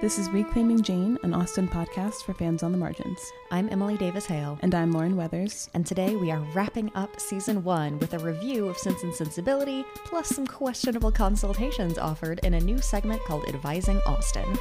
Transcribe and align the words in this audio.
This 0.00 0.18
is 0.18 0.30
Reclaiming 0.30 0.80
Jane, 0.80 1.18
an 1.24 1.34
Austen 1.34 1.68
podcast 1.68 2.22
for 2.22 2.32
fans 2.32 2.62
on 2.62 2.72
the 2.72 2.78
margins. 2.78 3.20
I'm 3.50 3.68
Emily 3.68 3.98
Davis 3.98 4.24
Hale. 4.24 4.58
And 4.62 4.74
I'm 4.74 4.92
Lauren 4.92 5.14
Weathers. 5.14 5.68
And 5.74 5.84
today 5.84 6.16
we 6.16 6.30
are 6.30 6.40
wrapping 6.54 6.90
up 6.94 7.20
season 7.20 7.62
one 7.62 7.98
with 7.98 8.14
a 8.14 8.18
review 8.18 8.66
of 8.66 8.78
Sense 8.78 9.02
and 9.02 9.14
Sensibility, 9.14 9.84
plus 10.06 10.28
some 10.28 10.46
questionable 10.46 11.12
consultations 11.12 11.98
offered 11.98 12.40
in 12.44 12.54
a 12.54 12.60
new 12.60 12.78
segment 12.78 13.22
called 13.24 13.46
Advising 13.46 13.98
Austen. 14.06 14.56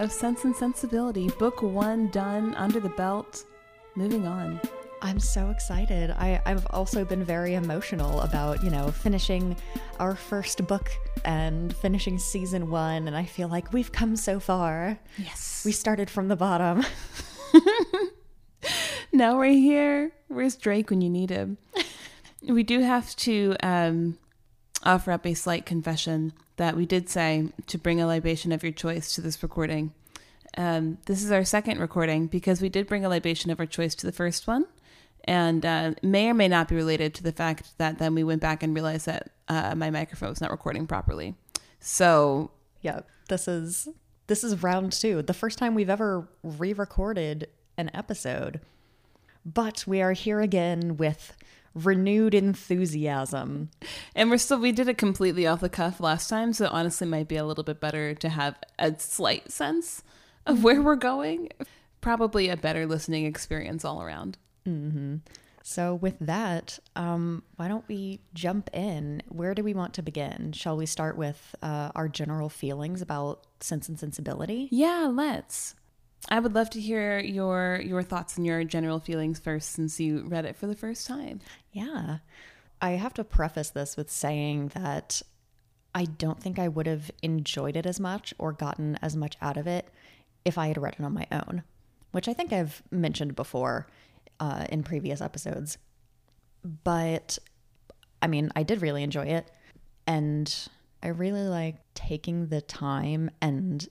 Of 0.00 0.10
Sense 0.10 0.44
and 0.44 0.56
Sensibility. 0.56 1.28
Book 1.38 1.62
one 1.62 2.08
done, 2.08 2.54
under 2.54 2.80
the 2.80 2.88
belt. 2.88 3.44
Moving 3.96 4.26
on. 4.26 4.58
I'm 5.02 5.20
so 5.20 5.50
excited. 5.50 6.10
I, 6.10 6.40
I've 6.46 6.66
also 6.70 7.04
been 7.04 7.22
very 7.22 7.52
emotional 7.52 8.22
about, 8.22 8.64
you 8.64 8.70
know, 8.70 8.90
finishing 8.90 9.56
our 9.98 10.14
first 10.14 10.66
book 10.66 10.90
and 11.26 11.76
finishing 11.76 12.18
season 12.18 12.70
one. 12.70 13.08
And 13.08 13.16
I 13.16 13.24
feel 13.24 13.48
like 13.48 13.74
we've 13.74 13.92
come 13.92 14.16
so 14.16 14.40
far. 14.40 14.98
Yes. 15.18 15.62
We 15.66 15.72
started 15.72 16.08
from 16.08 16.28
the 16.28 16.36
bottom. 16.36 16.84
now 19.12 19.36
we're 19.36 19.52
here. 19.52 20.12
Where's 20.28 20.56
Drake 20.56 20.88
when 20.88 21.02
you 21.02 21.10
need 21.10 21.28
him? 21.28 21.58
we 22.48 22.62
do 22.62 22.80
have 22.80 23.14
to 23.16 23.54
um, 23.62 24.16
offer 24.82 25.12
up 25.12 25.26
a 25.26 25.34
slight 25.34 25.66
confession 25.66 26.32
that 26.60 26.76
we 26.76 26.84
did 26.84 27.08
say 27.08 27.48
to 27.66 27.78
bring 27.78 28.02
a 28.02 28.06
libation 28.06 28.52
of 28.52 28.62
your 28.62 28.70
choice 28.70 29.14
to 29.14 29.22
this 29.22 29.42
recording. 29.42 29.94
Um, 30.58 30.98
this 31.06 31.24
is 31.24 31.32
our 31.32 31.42
second 31.42 31.80
recording 31.80 32.26
because 32.26 32.60
we 32.60 32.68
did 32.68 32.86
bring 32.86 33.02
a 33.02 33.08
libation 33.08 33.50
of 33.50 33.58
our 33.58 33.64
choice 33.64 33.94
to 33.94 34.04
the 34.04 34.12
first 34.12 34.46
one, 34.46 34.66
and 35.24 35.64
uh, 35.64 35.94
may 36.02 36.28
or 36.28 36.34
may 36.34 36.48
not 36.48 36.68
be 36.68 36.76
related 36.76 37.14
to 37.14 37.22
the 37.22 37.32
fact 37.32 37.78
that 37.78 37.98
then 37.98 38.14
we 38.14 38.24
went 38.24 38.42
back 38.42 38.62
and 38.62 38.74
realized 38.74 39.06
that 39.06 39.30
uh, 39.48 39.74
my 39.74 39.88
microphone 39.88 40.28
was 40.28 40.42
not 40.42 40.50
recording 40.50 40.86
properly. 40.86 41.34
So, 41.78 42.50
yeah, 42.82 43.00
this 43.30 43.48
is 43.48 43.88
this 44.26 44.44
is 44.44 44.62
round 44.62 44.92
two, 44.92 45.22
the 45.22 45.32
first 45.32 45.56
time 45.56 45.74
we've 45.74 45.88
ever 45.88 46.28
re-recorded 46.42 47.48
an 47.78 47.90
episode, 47.94 48.60
but 49.46 49.86
we 49.86 50.02
are 50.02 50.12
here 50.12 50.40
again 50.42 50.98
with 50.98 51.34
renewed 51.74 52.34
enthusiasm. 52.34 53.70
And 54.14 54.30
we're 54.30 54.38
still 54.38 54.58
we 54.58 54.72
did 54.72 54.88
it 54.88 54.98
completely 54.98 55.46
off 55.46 55.60
the 55.60 55.68
cuff 55.68 56.00
last 56.00 56.28
time, 56.28 56.52
so 56.52 56.66
it 56.66 56.72
honestly 56.72 57.06
might 57.06 57.28
be 57.28 57.36
a 57.36 57.44
little 57.44 57.64
bit 57.64 57.80
better 57.80 58.14
to 58.14 58.28
have 58.28 58.56
a 58.78 58.98
slight 58.98 59.50
sense 59.50 60.02
of 60.46 60.64
where 60.64 60.82
we're 60.82 60.96
going. 60.96 61.48
Probably 62.00 62.48
a 62.48 62.56
better 62.56 62.86
listening 62.86 63.26
experience 63.26 63.84
all 63.84 64.02
around. 64.02 64.38
Mm-hmm. 64.66 65.16
So 65.62 65.94
with 65.94 66.16
that, 66.20 66.78
um, 66.96 67.42
why 67.56 67.68
don't 67.68 67.86
we 67.86 68.20
jump 68.34 68.70
in? 68.74 69.22
Where 69.28 69.54
do 69.54 69.62
we 69.62 69.74
want 69.74 69.94
to 69.94 70.02
begin? 70.02 70.52
Shall 70.52 70.76
we 70.76 70.86
start 70.86 71.16
with 71.16 71.54
uh, 71.62 71.92
our 71.94 72.08
general 72.08 72.48
feelings 72.48 73.02
about 73.02 73.46
Sense 73.60 73.88
and 73.88 73.98
Sensibility? 73.98 74.68
Yeah, 74.72 75.08
let's. 75.12 75.74
I 76.28 76.38
would 76.38 76.54
love 76.54 76.70
to 76.70 76.80
hear 76.80 77.18
your 77.18 77.80
your 77.80 78.02
thoughts 78.02 78.36
and 78.36 78.46
your 78.46 78.62
general 78.64 79.00
feelings 79.00 79.38
first 79.38 79.70
since 79.70 79.98
you 79.98 80.24
read 80.26 80.44
it 80.44 80.56
for 80.56 80.66
the 80.66 80.74
first 80.74 81.06
time. 81.06 81.40
Yeah. 81.72 82.18
I 82.82 82.90
have 82.92 83.14
to 83.14 83.24
preface 83.24 83.70
this 83.70 83.96
with 83.96 84.10
saying 84.10 84.72
that 84.74 85.22
I 85.94 86.04
don't 86.04 86.40
think 86.40 86.58
I 86.58 86.68
would 86.68 86.86
have 86.86 87.10
enjoyed 87.22 87.76
it 87.76 87.86
as 87.86 88.00
much 88.00 88.32
or 88.38 88.52
gotten 88.52 88.98
as 89.02 89.16
much 89.16 89.36
out 89.42 89.56
of 89.56 89.66
it 89.66 89.88
if 90.44 90.56
I 90.56 90.68
had 90.68 90.78
read 90.78 90.94
it 90.98 91.04
on 91.04 91.12
my 91.12 91.26
own, 91.30 91.62
which 92.12 92.28
I 92.28 92.32
think 92.32 92.52
I've 92.52 92.82
mentioned 92.90 93.36
before 93.36 93.86
uh, 94.38 94.66
in 94.70 94.82
previous 94.82 95.20
episodes. 95.20 95.78
But 96.84 97.38
I 98.22 98.26
mean, 98.26 98.50
I 98.54 98.62
did 98.62 98.82
really 98.82 99.02
enjoy 99.02 99.26
it. 99.26 99.50
And 100.06 100.52
I 101.02 101.08
really 101.08 101.46
like 101.46 101.76
taking 101.94 102.46
the 102.46 102.60
time 102.60 103.30
and 103.40 103.86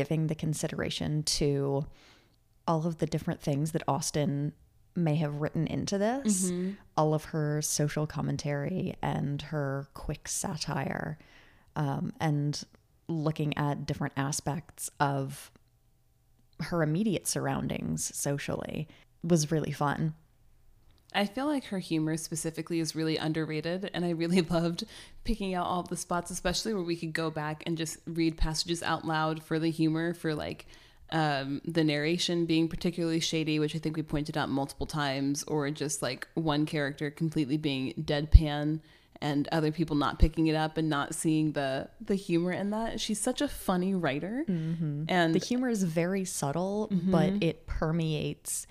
giving 0.00 0.28
the 0.28 0.34
consideration 0.34 1.22
to 1.22 1.84
all 2.66 2.86
of 2.86 2.96
the 2.96 3.04
different 3.04 3.38
things 3.38 3.72
that 3.72 3.82
Austen 3.86 4.54
may 4.96 5.14
have 5.16 5.42
written 5.42 5.66
into 5.66 5.98
this, 5.98 6.50
mm-hmm. 6.50 6.70
all 6.96 7.12
of 7.12 7.24
her 7.24 7.60
social 7.60 8.06
commentary 8.06 8.94
and 9.02 9.42
her 9.42 9.88
quick 9.92 10.26
satire, 10.26 11.18
um, 11.76 12.14
and 12.18 12.64
looking 13.08 13.54
at 13.58 13.84
different 13.84 14.14
aspects 14.16 14.90
of 14.98 15.50
her 16.60 16.82
immediate 16.82 17.26
surroundings 17.26 18.10
socially 18.16 18.88
was 19.22 19.50
really 19.52 19.72
fun. 19.72 20.14
I 21.14 21.26
feel 21.26 21.46
like 21.46 21.64
her 21.66 21.78
humor 21.78 22.16
specifically 22.16 22.80
is 22.80 22.94
really 22.94 23.16
underrated, 23.16 23.90
and 23.94 24.04
I 24.04 24.10
really 24.10 24.40
loved 24.50 24.84
picking 25.24 25.54
out 25.54 25.66
all 25.66 25.82
the 25.82 25.96
spots, 25.96 26.30
especially 26.30 26.74
where 26.74 26.82
we 26.82 26.96
could 26.96 27.12
go 27.12 27.30
back 27.30 27.62
and 27.66 27.76
just 27.76 27.98
read 28.06 28.36
passages 28.36 28.82
out 28.82 29.04
loud 29.04 29.42
for 29.42 29.58
the 29.58 29.70
humor, 29.70 30.14
for 30.14 30.34
like 30.34 30.66
um, 31.10 31.60
the 31.64 31.84
narration 31.84 32.46
being 32.46 32.68
particularly 32.68 33.20
shady, 33.20 33.58
which 33.58 33.74
I 33.74 33.78
think 33.78 33.96
we 33.96 34.02
pointed 34.02 34.36
out 34.36 34.48
multiple 34.48 34.86
times, 34.86 35.42
or 35.44 35.70
just 35.70 36.02
like 36.02 36.28
one 36.34 36.66
character 36.66 37.10
completely 37.10 37.56
being 37.56 37.94
deadpan 37.94 38.80
and 39.22 39.48
other 39.52 39.70
people 39.70 39.96
not 39.96 40.18
picking 40.18 40.46
it 40.46 40.54
up 40.54 40.78
and 40.78 40.88
not 40.88 41.14
seeing 41.14 41.52
the 41.52 41.88
the 42.00 42.14
humor 42.14 42.52
in 42.52 42.70
that. 42.70 43.00
She's 43.00 43.20
such 43.20 43.40
a 43.40 43.48
funny 43.48 43.94
writer, 43.94 44.44
mm-hmm. 44.48 45.04
and 45.08 45.34
the 45.34 45.38
humor 45.38 45.68
is 45.68 45.82
very 45.82 46.24
subtle, 46.24 46.88
mm-hmm. 46.90 47.10
but 47.10 47.32
it 47.42 47.66
permeates 47.66 48.66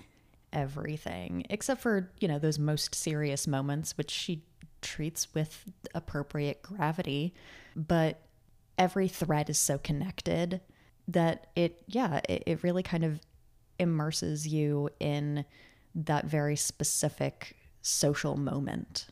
everything 0.52 1.44
except 1.50 1.80
for, 1.80 2.10
you 2.20 2.28
know, 2.28 2.38
those 2.38 2.58
most 2.58 2.94
serious 2.94 3.46
moments, 3.46 3.96
which 3.96 4.10
she 4.10 4.44
treats 4.82 5.32
with 5.34 5.64
appropriate 5.94 6.62
gravity. 6.62 7.34
But 7.76 8.20
every 8.78 9.08
thread 9.08 9.50
is 9.50 9.58
so 9.58 9.78
connected 9.78 10.60
that 11.08 11.48
it, 11.56 11.82
yeah, 11.86 12.20
it, 12.28 12.42
it 12.46 12.62
really 12.62 12.82
kind 12.82 13.04
of 13.04 13.20
immerses 13.78 14.46
you 14.46 14.90
in 15.00 15.44
that 15.94 16.26
very 16.26 16.56
specific 16.56 17.56
social 17.82 18.36
moment. 18.36 19.06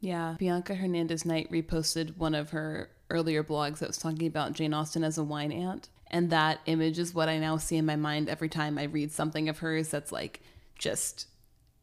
Yeah. 0.00 0.36
Bianca 0.38 0.74
Hernandez 0.74 1.24
Knight 1.24 1.50
reposted 1.50 2.16
one 2.16 2.34
of 2.34 2.50
her 2.50 2.90
earlier 3.10 3.44
blogs 3.44 3.78
that 3.78 3.88
was 3.88 3.98
talking 3.98 4.26
about 4.26 4.52
Jane 4.52 4.74
Austen 4.74 5.04
as 5.04 5.18
a 5.18 5.24
wine 5.24 5.52
aunt. 5.52 5.88
And 6.10 6.30
that 6.30 6.60
image 6.66 6.98
is 6.98 7.14
what 7.14 7.28
I 7.28 7.38
now 7.38 7.56
see 7.56 7.76
in 7.76 7.86
my 7.86 7.96
mind 7.96 8.28
every 8.28 8.48
time 8.48 8.78
I 8.78 8.84
read 8.84 9.12
something 9.12 9.48
of 9.48 9.58
hers 9.58 9.88
that's 9.88 10.12
like 10.12 10.42
just 10.78 11.26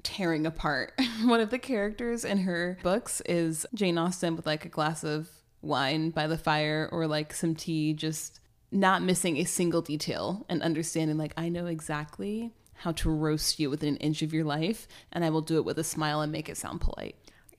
tearing 0.04 0.46
apart. 0.46 0.94
One 1.24 1.40
of 1.40 1.50
the 1.50 1.60
characters 1.60 2.24
in 2.24 2.40
her 2.40 2.78
books 2.84 3.22
is 3.26 3.66
Jane 3.74 3.98
Austen 3.98 4.36
with 4.36 4.46
like 4.46 4.66
a 4.66 4.70
glass 4.70 5.04
of 5.04 5.30
wine 5.62 6.10
by 6.10 6.28
the 6.28 6.38
fire 6.38 6.90
or 6.92 7.08
like 7.08 7.34
some 7.34 7.56
tea, 7.56 7.94
just 7.94 8.40
not 8.72 9.02
missing 9.02 9.38
a 9.38 9.44
single 9.44 9.82
detail 9.82 10.46
and 10.48 10.62
understanding 10.62 11.18
like 11.18 11.34
I 11.36 11.50
know 11.50 11.66
exactly 11.66 12.54
how 12.76 12.92
to 12.94 13.10
roast 13.10 13.60
you 13.60 13.70
within 13.70 13.96
an 13.96 13.98
inch 13.98 14.22
of 14.22 14.34
your 14.34 14.46
life 14.46 14.88
and 15.12 15.26
I 15.26 15.30
will 15.30 15.42
do 15.42 15.58
it 15.58 15.66
with 15.66 15.78
a 15.80 15.84
smile 15.84 16.22
and 16.22 16.32
make 16.32 16.48
it 16.48 16.58
sound 16.58 16.82
polite. 16.82 17.16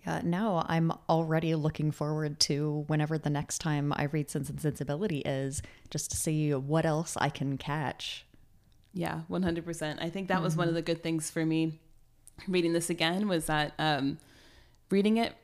Yeah, 0.07 0.23
now 0.25 0.65
I'm 0.67 0.93
already 1.11 1.55
looking 1.55 1.91
forward 1.91 2.41
to 2.41 2.85
whenever 2.87 3.19
the 3.19 3.29
next 3.29 3.59
time 3.59 3.93
I 3.95 4.05
read 4.05 4.31
Sense 4.31 4.49
and 4.49 4.59
Sensibility 4.59 5.19
is, 5.19 5.61
just 5.91 6.11
to 6.13 6.17
see 6.17 6.55
what 6.55 6.87
else 6.87 7.19
I 7.19 7.29
can 7.29 7.59
catch. 7.59 8.25
Yeah, 8.93 9.21
100%. 9.31 10.03
I 10.03 10.11
think 10.11 10.29
that 10.29 10.35
mm-hmm. 10.35 10.45
was 10.45 10.57
one 10.57 10.65
of 10.65 10.71
mm-hmm. 10.71 10.77
the 10.77 10.83
good 10.83 11.03
things 11.03 11.31
for 11.31 11.45
me 11.45 11.79
reading 12.49 12.73
this 12.73 12.91
again 12.91 13.29
was 13.29 13.47
that 13.47 13.75
um, 13.79 14.19
reading 14.91 15.17
it 15.17 15.35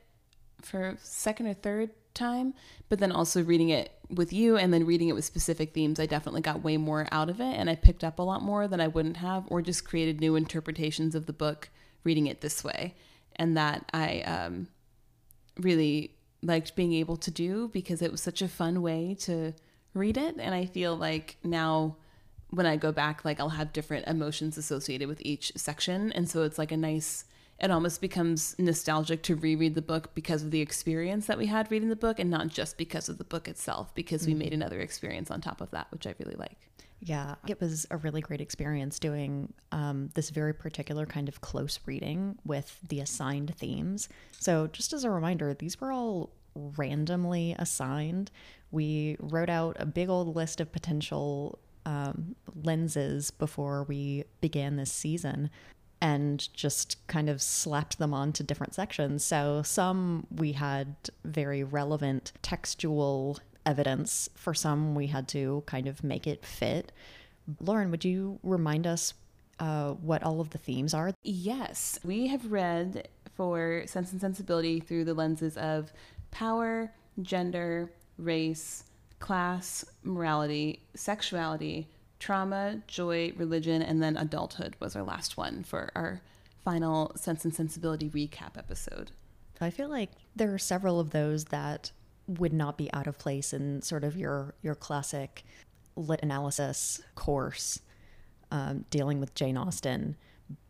for 0.61 0.97
second 1.01 1.47
or 1.47 1.53
third 1.53 1.91
time, 2.13 2.53
but 2.89 2.99
then 2.99 3.11
also 3.11 3.43
reading 3.43 3.69
it 3.69 3.91
with 4.09 4.33
you 4.33 4.57
and 4.57 4.73
then 4.73 4.85
reading 4.85 5.09
it 5.09 5.13
with 5.13 5.25
specific 5.25 5.73
themes, 5.73 5.99
I 5.99 6.05
definitely 6.05 6.41
got 6.41 6.63
way 6.63 6.77
more 6.77 7.07
out 7.11 7.29
of 7.29 7.39
it 7.39 7.53
and 7.53 7.69
I 7.69 7.75
picked 7.75 8.03
up 8.03 8.19
a 8.19 8.23
lot 8.23 8.41
more 8.41 8.67
than 8.67 8.81
I 8.81 8.87
wouldn't 8.87 9.17
have 9.17 9.45
or 9.47 9.61
just 9.61 9.85
created 9.85 10.19
new 10.19 10.35
interpretations 10.35 11.15
of 11.15 11.25
the 11.25 11.33
book 11.33 11.69
reading 12.03 12.27
it 12.27 12.41
this 12.41 12.63
way. 12.63 12.95
And 13.35 13.55
that 13.55 13.85
I 13.93 14.21
um, 14.21 14.67
really 15.59 16.15
liked 16.41 16.75
being 16.75 16.93
able 16.93 17.17
to 17.17 17.29
do 17.29 17.69
because 17.71 18.01
it 18.01 18.11
was 18.11 18.21
such 18.21 18.41
a 18.41 18.47
fun 18.47 18.81
way 18.81 19.15
to 19.21 19.53
read 19.93 20.17
it. 20.17 20.35
And 20.39 20.55
I 20.55 20.65
feel 20.65 20.95
like 20.95 21.37
now 21.43 21.97
when 22.49 22.65
I 22.65 22.77
go 22.77 22.91
back, 22.91 23.25
like 23.25 23.39
I'll 23.39 23.49
have 23.49 23.73
different 23.73 24.07
emotions 24.07 24.57
associated 24.57 25.07
with 25.07 25.21
each 25.21 25.51
section. 25.55 26.11
And 26.13 26.29
so 26.29 26.43
it's 26.43 26.57
like 26.57 26.71
a 26.71 26.77
nice, 26.77 27.25
it 27.59 27.71
almost 27.71 28.01
becomes 28.01 28.55
nostalgic 28.57 29.23
to 29.23 29.35
reread 29.35 29.75
the 29.75 29.81
book 29.81 30.15
because 30.15 30.43
of 30.43 30.51
the 30.51 30.61
experience 30.61 31.27
that 31.27 31.37
we 31.37 31.47
had 31.47 31.69
reading 31.71 31.89
the 31.89 31.95
book 31.95 32.19
and 32.19 32.29
not 32.29 32.47
just 32.47 32.77
because 32.77 33.09
of 33.09 33.17
the 33.17 33.23
book 33.23 33.47
itself, 33.47 33.93
because 33.95 34.21
mm-hmm. 34.21 34.31
we 34.31 34.45
made 34.45 34.53
another 34.53 34.79
experience 34.79 35.29
on 35.29 35.41
top 35.41 35.61
of 35.61 35.71
that, 35.71 35.87
which 35.91 36.07
I 36.07 36.15
really 36.19 36.35
like. 36.35 36.57
Yeah, 36.99 37.35
it 37.47 37.61
was 37.61 37.85
a 37.91 37.97
really 37.97 38.21
great 38.21 38.41
experience 38.41 38.97
doing 38.97 39.53
um, 39.71 40.09
this 40.15 40.31
very 40.31 40.53
particular 40.53 41.05
kind 41.05 41.27
of 41.27 41.41
close 41.41 41.79
reading 41.85 42.39
with 42.43 42.79
the 42.87 43.01
assigned 43.01 43.55
themes. 43.55 44.09
So, 44.39 44.65
just 44.67 44.93
as 44.93 45.03
a 45.03 45.11
reminder, 45.11 45.53
these 45.53 45.79
were 45.79 45.91
all 45.91 46.31
randomly 46.55 47.55
assigned. 47.59 48.31
We 48.71 49.15
wrote 49.19 49.49
out 49.49 49.77
a 49.79 49.85
big 49.85 50.09
old 50.09 50.35
list 50.35 50.59
of 50.59 50.71
potential 50.71 51.59
um, 51.87 52.35
lenses 52.63 53.31
before 53.31 53.83
we 53.83 54.25
began 54.41 54.75
this 54.75 54.91
season 54.91 55.49
and 56.01 56.53
just 56.53 57.07
kind 57.07 57.29
of 57.29 57.41
slapped 57.41 57.97
them 57.97 58.13
onto 58.13 58.43
different 58.43 58.75
sections. 58.75 59.23
So 59.23 59.63
some 59.63 60.27
we 60.29 60.51
had 60.51 60.95
very 61.23 61.63
relevant 61.63 62.33
textual 62.41 63.39
evidence, 63.65 64.29
for 64.35 64.53
some 64.53 64.95
we 64.95 65.07
had 65.07 65.29
to 65.29 65.63
kind 65.65 65.87
of 65.87 66.03
make 66.03 66.27
it 66.27 66.45
fit. 66.45 66.91
Lauren, 67.61 67.89
would 67.89 68.03
you 68.03 68.37
remind 68.43 68.85
us 68.85 69.13
uh, 69.59 69.91
what 69.91 70.23
all 70.23 70.41
of 70.41 70.49
the 70.49 70.57
themes 70.57 70.93
are? 70.93 71.13
Yes, 71.23 71.99
we 72.03 72.27
have 72.27 72.51
read 72.51 73.07
for 73.33 73.83
Sense 73.85 74.11
and 74.11 74.19
Sensibility 74.19 74.81
through 74.81 75.05
the 75.05 75.13
lenses 75.13 75.55
of 75.57 75.93
power, 76.31 76.91
gender, 77.21 77.93
race, 78.17 78.83
class, 79.19 79.85
morality, 80.03 80.81
sexuality, 80.95 81.87
trauma, 82.19 82.81
joy, 82.87 83.33
religion, 83.35 83.81
and 83.81 84.01
then 84.01 84.17
adulthood 84.17 84.75
was 84.79 84.95
our 84.95 85.03
last 85.03 85.37
one 85.37 85.63
for 85.63 85.91
our 85.95 86.21
final 86.63 87.11
Sense 87.15 87.45
and 87.45 87.53
Sensibility 87.53 88.09
recap 88.09 88.57
episode. 88.57 89.11
I 89.59 89.69
feel 89.69 89.89
like 89.89 90.11
there 90.35 90.53
are 90.53 90.59
several 90.59 90.99
of 90.99 91.11
those 91.11 91.45
that 91.45 91.91
would 92.27 92.53
not 92.53 92.77
be 92.77 92.91
out 92.93 93.07
of 93.07 93.17
place 93.17 93.53
in 93.53 93.81
sort 93.81 94.03
of 94.03 94.17
your 94.17 94.53
your 94.61 94.75
classic 94.75 95.45
lit 95.95 96.19
analysis 96.21 97.01
course 97.15 97.79
um, 98.51 98.85
dealing 98.89 99.19
with 99.19 99.33
Jane 99.33 99.57
Austen, 99.57 100.15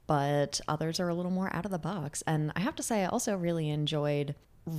but 0.05 0.61
others 0.67 0.99
are 0.99 1.09
a 1.09 1.13
little 1.13 1.31
more 1.31 1.53
out 1.53 1.65
of 1.65 1.71
the 1.71 1.79
box. 1.79 2.23
And 2.25 2.51
I 2.55 2.61
have 2.61 2.75
to 2.75 2.83
say, 2.83 3.03
I 3.03 3.07
also 3.07 3.35
really 3.35 3.69
enjoyed 3.69 4.35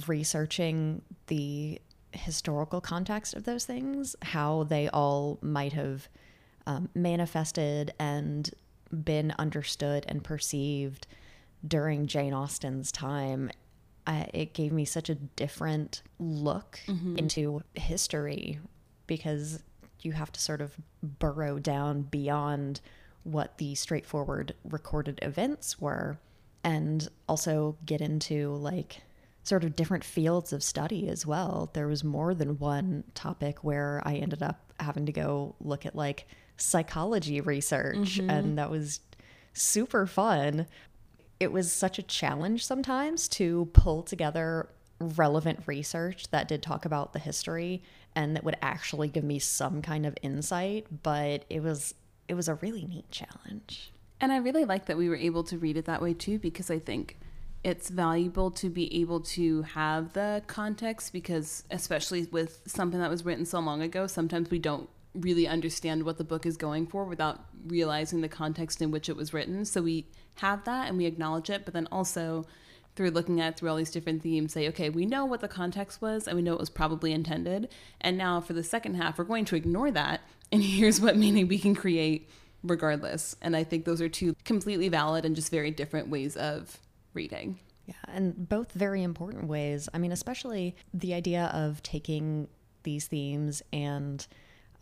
researching 0.07 1.03
the 1.27 1.81
historical 2.13 2.81
context 2.81 3.35
of 3.35 3.45
those 3.45 3.65
things, 3.65 4.17
how 4.23 4.65
they 4.65 4.89
all 4.89 5.39
might 5.43 5.73
have 5.73 6.09
um, 6.67 6.89
manifested 6.95 7.93
and 7.99 8.51
been 9.05 9.35
understood 9.39 10.05
and 10.09 10.25
perceived 10.25 11.07
during 11.67 12.07
Jane 12.07 12.33
Austen's 12.33 12.93
time. 12.93 13.51
I, 14.07 14.29
it 14.33 14.55
gave 14.55 14.73
me 14.73 14.85
such 14.85 15.11
a 15.11 15.15
different 15.15 16.03
look 16.19 16.81
mm-hmm. 16.87 17.17
into 17.17 17.63
history 17.75 18.59
because 19.07 19.63
you 20.01 20.13
have 20.13 20.33
to 20.33 20.41
sort 20.41 20.61
of 20.61 20.77
burrow 21.03 21.59
down 21.59 22.03
beyond 22.03 22.81
what 23.25 23.59
the 23.59 23.75
straightforward 23.75 24.55
recorded 24.65 25.19
events 25.23 25.81
were 25.81 26.19
and 26.65 27.09
also 27.29 27.77
get 27.85 28.01
into 28.01 28.53
like 28.55 29.03
sort 29.49 29.65
of 29.65 29.75
different 29.75 30.05
fields 30.05 30.53
of 30.53 30.63
study 30.63 31.09
as 31.09 31.27
well. 31.27 31.71
There 31.73 31.89
was 31.89 32.05
more 32.05 32.35
than 32.35 32.59
one 32.59 33.05
topic 33.15 33.65
where 33.65 34.03
I 34.05 34.17
ended 34.17 34.43
up 34.43 34.73
having 34.79 35.07
to 35.07 35.13
go 35.13 35.55
look 35.61 35.87
at 35.87 35.97
like 35.97 36.27
psychology 36.57 37.41
research, 37.41 38.19
mm-hmm. 38.19 38.31
and 38.31 38.59
that 38.59 38.71
was 38.71 39.01
super 39.55 40.07
fun. 40.07 40.67
It 41.41 41.51
was 41.51 41.73
such 41.73 41.99
a 41.99 42.03
challenge 42.03 42.65
sometimes 42.65 43.29
to 43.31 43.69
pull 43.73 44.03
together 44.03 44.69
relevant 45.01 45.61
research 45.67 46.31
that 46.31 46.49
did 46.49 46.63
talk 46.63 46.85
about 46.85 47.13
the 47.13 47.19
history 47.19 47.83
and 48.15 48.35
that 48.35 48.43
would 48.45 48.57
actually 48.61 49.09
give 49.09 49.23
me 49.23 49.39
some 49.39 49.81
kind 49.81 50.05
of 50.05 50.17
insight, 50.23 50.87
but 51.03 51.45
it 51.49 51.63
was 51.63 51.95
it 52.27 52.35
was 52.35 52.49
a 52.49 52.55
really 52.57 52.85
neat 52.85 53.11
challenge. 53.11 53.93
And 54.21 54.33
I 54.33 54.39
really 54.39 54.65
like 54.65 54.87
that 54.87 54.99
we 54.99 55.09
were 55.09 55.17
able 55.17 55.45
to 55.45 55.57
read 55.57 55.77
it 55.77 55.87
that 55.87 56.03
way 56.03 56.13
too 56.13 56.39
because 56.39 56.71
I 56.71 56.79
think 56.79 57.19
it's 57.65 57.91
valuable 57.91 58.51
to 58.53 58.71
be 58.71 59.01
able 59.01 59.21
to 59.21 59.63
have 59.63 60.13
the 60.13 60.43
context 60.47 61.13
because 61.13 61.65
especially 61.71 62.25
with 62.31 62.61
something 62.67 63.01
that 63.01 63.11
was 63.11 63.25
written 63.25 63.45
so 63.45 63.59
long 63.59 63.83
ago 63.83 64.07
sometimes 64.07 64.51
we 64.51 64.59
don't 64.59 64.89
really 65.15 65.49
understand 65.49 66.05
what 66.05 66.19
the 66.19 66.25
book 66.25 66.47
is 66.47 66.57
going 66.57 66.87
for 66.87 67.05
without 67.05 67.45
realizing 67.67 68.21
the 68.21 68.29
context 68.29 68.81
in 68.81 68.91
which 68.91 69.09
it 69.09 69.17
was 69.17 69.33
written. 69.33 69.65
So 69.65 69.83
we 69.83 70.07
have 70.37 70.65
that 70.65 70.89
and 70.89 70.97
we 70.97 71.07
acknowledge 71.07 71.51
it 71.51 71.65
but 71.65 71.75
then 71.75 71.89
also 71.91 72.47
through 72.95 73.11
looking 73.11 73.41
at 73.41 73.59
through 73.59 73.71
all 73.71 73.77
these 73.77 73.91
different 73.91 74.23
themes 74.23 74.53
say 74.53 74.69
okay 74.69 74.91
we 74.91 75.07
know 75.07 75.25
what 75.25 75.41
the 75.41 75.49
context 75.49 76.01
was 76.03 76.27
and 76.27 76.37
we 76.37 76.43
know 76.43 76.55
it 76.55 76.61
was 76.61 76.71
probably 76.71 77.13
intended. 77.13 77.69
And 78.01 78.17
now 78.17 78.41
for 78.41 78.53
the 78.53 78.65
second 78.65 78.95
half 78.95 79.19
we're 79.19 79.25
going 79.25 79.45
to 79.47 79.57
ignore 79.57 79.91
that 79.91 80.21
and 80.53 80.63
here's 80.77 81.01
what 81.01 81.17
meaning 81.17 81.49
we 81.49 81.59
can 81.59 81.75
create 81.75 82.29
regardless. 82.63 83.35
And 83.43 83.57
i 83.57 83.65
think 83.65 83.85
those 83.85 84.01
are 84.01 84.09
two 84.09 84.37
completely 84.45 84.89
valid 84.89 85.25
and 85.25 85.35
just 85.35 85.51
very 85.51 85.71
different 85.71 86.09
ways 86.09 86.37
of 86.37 86.79
reading. 87.15 87.59
Yeah, 87.87 87.95
and 88.09 88.49
both 88.49 88.73
very 88.73 89.03
important 89.03 89.49
ways. 89.49 89.89
I 89.95 89.99
mean, 89.99 90.13
especially 90.13 90.77
the 90.93 91.15
idea 91.15 91.51
of 91.55 91.83
taking 91.83 92.49
these 92.83 93.07
themes 93.07 93.63
and 93.73 94.27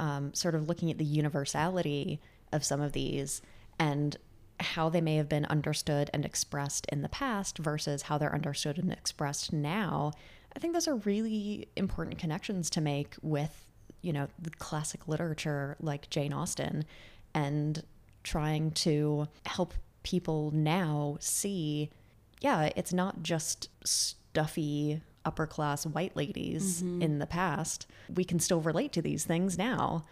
um, 0.01 0.35
sort 0.35 0.55
of 0.55 0.69
looking 0.69 0.91
at 0.91 0.99
the 0.99 1.05
universality 1.05 2.21
of 2.53 2.65
some 2.65 2.81
of 2.81 2.93
these 2.93 3.43
and 3.79 4.17
how 4.59 4.89
they 4.89 5.01
may 5.01 5.17
have 5.17 5.29
been 5.29 5.45
understood 5.47 6.11
and 6.13 6.25
expressed 6.25 6.87
in 6.91 7.03
the 7.03 7.09
past 7.09 7.59
versus 7.59 8.03
how 8.03 8.19
they're 8.19 8.35
understood 8.35 8.79
and 8.79 8.93
expressed 8.93 9.53
now. 9.53 10.13
I 10.55 10.59
think 10.59 10.73
those 10.73 10.89
are 10.89 10.97
really 10.97 11.69
important 11.77 12.19
connections 12.19 12.71
to 12.71 12.81
make 12.81 13.15
with, 13.23 13.67
you 14.01 14.13
know, 14.13 14.29
the 14.39 14.51
classic 14.51 15.07
literature 15.07 15.77
like 15.81 16.09
Jane 16.09 16.33
Austen 16.33 16.85
and 17.35 17.83
trying 18.23 18.71
to 18.73 19.29
help 19.45 19.75
people 20.03 20.51
now 20.53 21.19
see 21.21 21.91
yeah, 22.41 22.71
it's 22.77 22.93
not 22.93 23.23
just 23.23 23.69
stuffy 23.85 25.01
upper 25.25 25.47
class 25.47 25.85
white 25.85 26.17
ladies 26.17 26.83
mm-hmm. 26.83 27.03
in 27.03 27.19
the 27.19 27.27
past. 27.27 27.87
We 28.15 28.25
can 28.25 28.39
still 28.39 28.61
relate 28.61 28.93
to 28.93 29.03
these 29.03 29.25
things 29.25 29.59
now. 29.59 30.05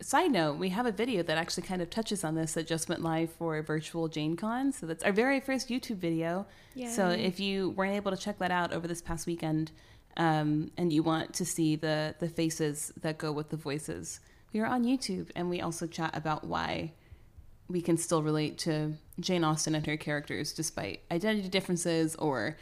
Side 0.00 0.32
note, 0.32 0.56
we 0.58 0.70
have 0.70 0.86
a 0.86 0.90
video 0.90 1.22
that 1.22 1.36
actually 1.36 1.64
kind 1.64 1.82
of 1.82 1.90
touches 1.90 2.24
on 2.24 2.34
this 2.34 2.54
that 2.54 2.66
just 2.66 2.88
went 2.88 3.02
live 3.02 3.30
for 3.30 3.60
virtual 3.62 4.08
JaneCon. 4.08 4.72
So 4.72 4.86
that's 4.86 5.04
our 5.04 5.12
very 5.12 5.38
first 5.38 5.68
YouTube 5.68 5.98
video. 5.98 6.46
Yay. 6.74 6.88
So 6.88 7.10
if 7.10 7.38
you 7.38 7.70
weren't 7.70 7.94
able 7.94 8.10
to 8.10 8.16
check 8.16 8.38
that 8.38 8.50
out 8.50 8.72
over 8.72 8.88
this 8.88 9.02
past 9.02 9.26
weekend, 9.26 9.70
um, 10.16 10.70
and 10.76 10.92
you 10.92 11.02
want 11.02 11.34
to 11.34 11.44
see 11.44 11.76
the 11.76 12.14
the 12.18 12.28
faces 12.28 12.92
that 13.00 13.18
go 13.18 13.32
with 13.32 13.50
the 13.50 13.56
voices, 13.56 14.20
we 14.52 14.60
are 14.60 14.66
on 14.66 14.84
YouTube, 14.84 15.30
and 15.36 15.48
we 15.48 15.60
also 15.60 15.86
chat 15.86 16.16
about 16.16 16.44
why 16.44 16.92
we 17.68 17.80
can 17.80 17.96
still 17.96 18.22
relate 18.22 18.58
to 18.58 18.94
Jane 19.20 19.44
Austen 19.44 19.74
and 19.74 19.86
her 19.86 19.96
characters 19.96 20.52
despite 20.52 21.00
identity 21.10 21.48
differences 21.48 22.14
or 22.16 22.56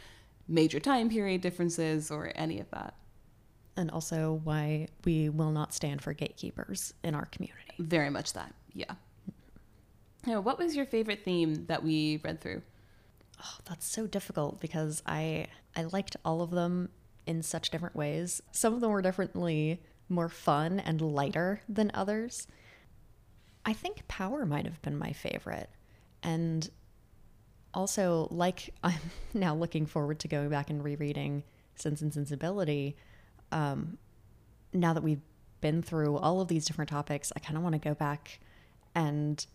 major 0.47 0.79
time 0.79 1.09
period 1.09 1.41
differences 1.41 2.11
or 2.11 2.31
any 2.35 2.59
of 2.59 2.69
that. 2.71 2.95
And 3.77 3.89
also 3.89 4.41
why 4.43 4.87
we 5.05 5.29
will 5.29 5.51
not 5.51 5.73
stand 5.73 6.01
for 6.01 6.13
gatekeepers 6.13 6.93
in 7.03 7.15
our 7.15 7.25
community. 7.25 7.75
Very 7.79 8.09
much 8.09 8.33
that, 8.33 8.53
yeah. 8.73 8.93
Now, 10.25 10.39
what 10.41 10.59
was 10.59 10.75
your 10.75 10.85
favorite 10.85 11.23
theme 11.23 11.65
that 11.65 11.83
we 11.83 12.19
read 12.23 12.41
through? 12.41 12.61
Oh, 13.43 13.57
that's 13.67 13.85
so 13.87 14.05
difficult 14.05 14.59
because 14.59 15.01
I 15.05 15.47
I 15.75 15.83
liked 15.83 16.15
all 16.23 16.41
of 16.41 16.51
them 16.51 16.89
in 17.25 17.41
such 17.41 17.69
different 17.69 17.95
ways. 17.95 18.41
Some 18.51 18.73
of 18.73 18.81
them 18.81 18.91
were 18.91 19.01
definitely 19.01 19.81
more 20.09 20.29
fun 20.29 20.79
and 20.79 21.01
lighter 21.01 21.61
than 21.67 21.89
others. 21.93 22.47
I 23.65 23.73
think 23.73 24.07
Power 24.07 24.45
might 24.45 24.65
have 24.65 24.81
been 24.81 24.97
my 24.97 25.13
favorite. 25.13 25.69
And 26.23 26.69
also, 27.73 28.27
like 28.31 28.73
I'm 28.83 28.99
now 29.33 29.55
looking 29.55 29.85
forward 29.85 30.19
to 30.19 30.27
going 30.27 30.49
back 30.49 30.69
and 30.69 30.83
rereading 30.83 31.43
Sense 31.75 32.01
and 32.01 32.13
Sensibility. 32.13 32.95
Um, 33.51 33.97
now 34.73 34.93
that 34.93 35.03
we've 35.03 35.21
been 35.59 35.81
through 35.81 36.17
all 36.17 36.41
of 36.41 36.47
these 36.47 36.65
different 36.65 36.89
topics, 36.89 37.31
I 37.35 37.39
kind 37.39 37.57
of 37.57 37.63
want 37.63 37.73
to 37.73 37.79
go 37.79 37.93
back 37.93 38.39
and 38.95 39.45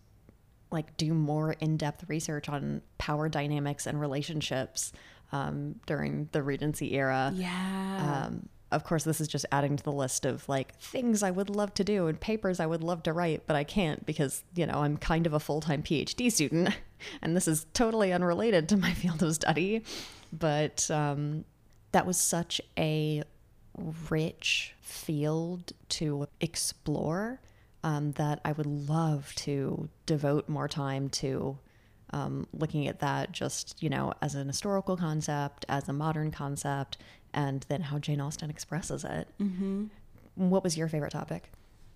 like 0.71 0.97
do 0.97 1.13
more 1.13 1.53
in-depth 1.53 2.05
research 2.09 2.49
on 2.49 2.81
power 2.97 3.29
dynamics 3.29 3.87
and 3.87 3.99
relationships 3.99 4.91
um, 5.31 5.75
during 5.85 6.29
the 6.31 6.43
Regency 6.43 6.93
era. 6.93 7.31
Yeah. 7.33 8.25
Um, 8.27 8.49
of 8.71 8.83
course, 8.83 9.03
this 9.03 9.21
is 9.21 9.27
just 9.27 9.45
adding 9.51 9.77
to 9.77 9.83
the 9.83 9.91
list 9.91 10.25
of 10.25 10.47
like 10.49 10.75
things 10.79 11.23
I 11.23 11.31
would 11.31 11.49
love 11.49 11.73
to 11.75 11.83
do 11.83 12.07
and 12.07 12.19
papers 12.19 12.59
I 12.59 12.65
would 12.65 12.83
love 12.83 13.03
to 13.03 13.13
write, 13.13 13.43
but 13.47 13.55
I 13.55 13.63
can't 13.63 14.05
because, 14.05 14.43
you 14.55 14.65
know, 14.65 14.79
I'm 14.79 14.97
kind 14.97 15.25
of 15.25 15.33
a 15.33 15.39
full 15.39 15.61
time 15.61 15.83
PhD 15.83 16.31
student 16.31 16.75
and 17.21 17.35
this 17.35 17.47
is 17.47 17.65
totally 17.73 18.11
unrelated 18.11 18.67
to 18.69 18.77
my 18.77 18.93
field 18.93 19.23
of 19.23 19.33
study. 19.35 19.83
But 20.33 20.89
um, 20.91 21.45
that 21.93 22.05
was 22.05 22.17
such 22.17 22.59
a 22.77 23.23
rich 24.09 24.73
field 24.81 25.71
to 25.89 26.27
explore 26.41 27.39
um, 27.83 28.11
that 28.13 28.41
I 28.43 28.51
would 28.51 28.65
love 28.65 29.33
to 29.35 29.87
devote 30.05 30.49
more 30.49 30.67
time 30.67 31.09
to 31.09 31.57
um, 32.11 32.47
looking 32.53 32.87
at 32.87 32.99
that 32.99 33.31
just, 33.31 33.81
you 33.81 33.89
know, 33.89 34.13
as 34.21 34.35
an 34.35 34.47
historical 34.47 34.95
concept, 34.95 35.65
as 35.69 35.87
a 35.89 35.93
modern 35.93 36.31
concept, 36.31 36.97
and 37.37 37.67
then 37.69 37.83
how 37.83 37.99
Jane 37.99 38.19
Austen 38.19 38.49
expresses 38.49 39.05
it. 39.05 39.27
Mm-hmm. 39.39 39.85
What 40.33 40.63
was 40.63 40.75
your 40.75 40.87
favorite 40.87 41.11
topic? 41.11 41.51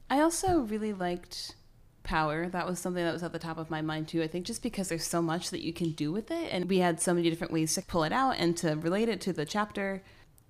I 0.08 0.20
also 0.20 0.60
really 0.60 0.94
liked 0.94 1.56
power. 2.04 2.48
That 2.48 2.68
was 2.68 2.78
something 2.78 3.04
that 3.04 3.12
was 3.12 3.24
at 3.24 3.32
the 3.32 3.40
top 3.40 3.58
of 3.58 3.72
my 3.72 3.82
mind 3.82 4.08
too. 4.08 4.22
I 4.22 4.28
think 4.28 4.46
just 4.46 4.62
because 4.62 4.88
there's 4.88 5.04
so 5.04 5.20
much 5.20 5.50
that 5.50 5.66
you 5.66 5.74
can 5.74 5.94
do 5.94 6.12
with 6.12 6.30
it, 6.30 6.50
and 6.52 6.70
we 6.70 6.78
had 6.78 7.02
so 7.02 7.14
many 7.14 7.28
different 7.30 7.52
ways 7.52 7.74
to 7.74 7.82
pull 7.82 8.04
it 8.04 8.14
out 8.14 8.36
and 8.38 8.56
to 8.58 8.76
relate 8.76 9.10
it 9.10 9.20
to 9.22 9.34
the 9.34 9.46
chapter. 9.46 10.04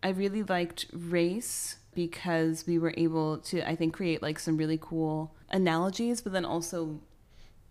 I 0.03 0.09
really 0.09 0.43
liked 0.43 0.87
race 0.91 1.77
because 1.95 2.67
we 2.67 2.77
were 2.77 2.93
able 2.97 3.37
to, 3.37 3.67
I 3.67 3.77
think, 3.77 3.93
create 3.93 4.21
like 4.21 4.39
some 4.39 4.57
really 4.57 4.79
cool 4.81 5.33
analogies, 5.49 6.19
but 6.19 6.33
then 6.33 6.43
also 6.43 6.99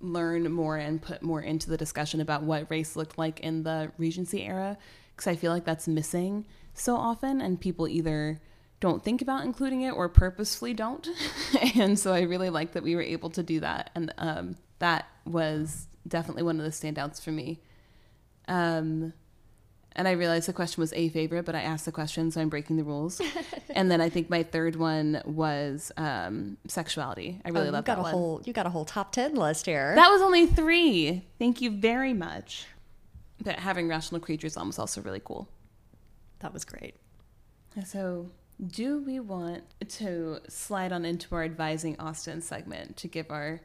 learn 0.01 0.51
more 0.51 0.79
and 0.79 1.03
put 1.03 1.23
more 1.23 1.43
into 1.43 1.69
the 1.69 1.77
discussion 1.77 2.23
about 2.23 2.45
what 2.45 2.71
race 2.71 2.97
looked 2.97 3.19
like 3.19 3.41
in 3.41 3.63
the 3.63 3.93
Regency 3.99 4.43
era. 4.43 4.79
Because 5.15 5.27
I 5.27 5.37
feel 5.37 5.53
like 5.53 5.67
that's 5.67 5.87
missing 5.87 6.47
so 6.75 6.97
often, 6.97 7.41
and 7.41 7.61
people 7.61 7.87
either 7.89 8.41
don't 8.81 9.05
think 9.05 9.21
about 9.21 9.45
including 9.45 9.83
it 9.83 9.91
or 9.91 10.09
purposefully 10.09 10.73
don't. 10.75 11.07
and 11.77 11.99
so 11.99 12.13
I 12.15 12.23
really 12.23 12.49
like 12.51 12.73
that 12.73 12.83
we 12.83 12.95
were 12.97 13.03
able 13.03 13.31
to 13.31 13.43
do 13.43 13.61
that. 13.61 13.91
And 13.95 14.13
um, 14.19 14.57
that 14.79 15.07
was 15.27 15.87
definitely 16.09 16.43
one 16.45 16.59
of 16.59 16.65
the 16.65 16.71
standouts 16.71 17.21
for 17.23 17.31
me. 17.31 17.61
Um, 18.49 19.13
and 19.97 20.07
I 20.09 20.13
realized 20.13 20.49
the 20.49 20.53
question 20.53 20.81
was 20.81 20.93
a 20.95 21.09
favorite, 21.11 21.45
but 21.45 21.55
I 21.55 21.61
asked 21.63 21.85
the 21.85 21.93
question, 21.93 22.31
so 22.31 22.41
I'm 22.41 22.49
breaking 22.49 22.77
the 22.77 22.85
rules. 22.85 23.21
and 23.71 23.91
then 23.91 24.01
I 24.01 24.09
think 24.09 24.31
my 24.31 24.43
third 24.45 24.77
one 24.77 25.21
was 25.27 25.93
um, 25.97 26.57
sexuality. 26.69 27.41
I 27.45 27.51
really 27.51 27.69
Oh, 27.69 27.73
love 27.73 27.85
that 27.85 27.99
a 27.99 28.03
one. 28.03 28.11
whole 28.13 28.41
you 28.47 28.53
got 28.53 28.67
a 28.67 28.71
whole 28.71 28.85
top 28.85 29.13
ten 29.13 29.35
list 29.35 29.67
here. 29.67 29.95
That 29.97 30.09
was 30.09 30.23
only 30.23 30.47
three. 30.47 31.27
Thank 31.39 31.61
you 31.61 31.71
very 31.73 32.15
much. 32.15 32.67
But 33.43 33.59
having 33.59 33.89
rational 33.89 34.21
creatures 34.21 34.57
on 34.57 34.69
was 34.69 34.79
also 34.79 35.03
really 35.03 35.21
cool. 35.23 35.49
That 36.41 36.53
was 36.53 36.65
great. 36.65 36.97
So, 37.87 38.31
do 38.67 38.99
we 38.99 39.21
want 39.21 39.63
to 39.89 40.41
slide 40.49 40.93
on 40.93 41.05
into 41.05 41.35
our 41.35 41.45
advising 41.45 41.99
Austen 41.99 42.43
segment 42.43 42.97
to 42.99 43.09
give 43.09 43.31
our 43.31 43.61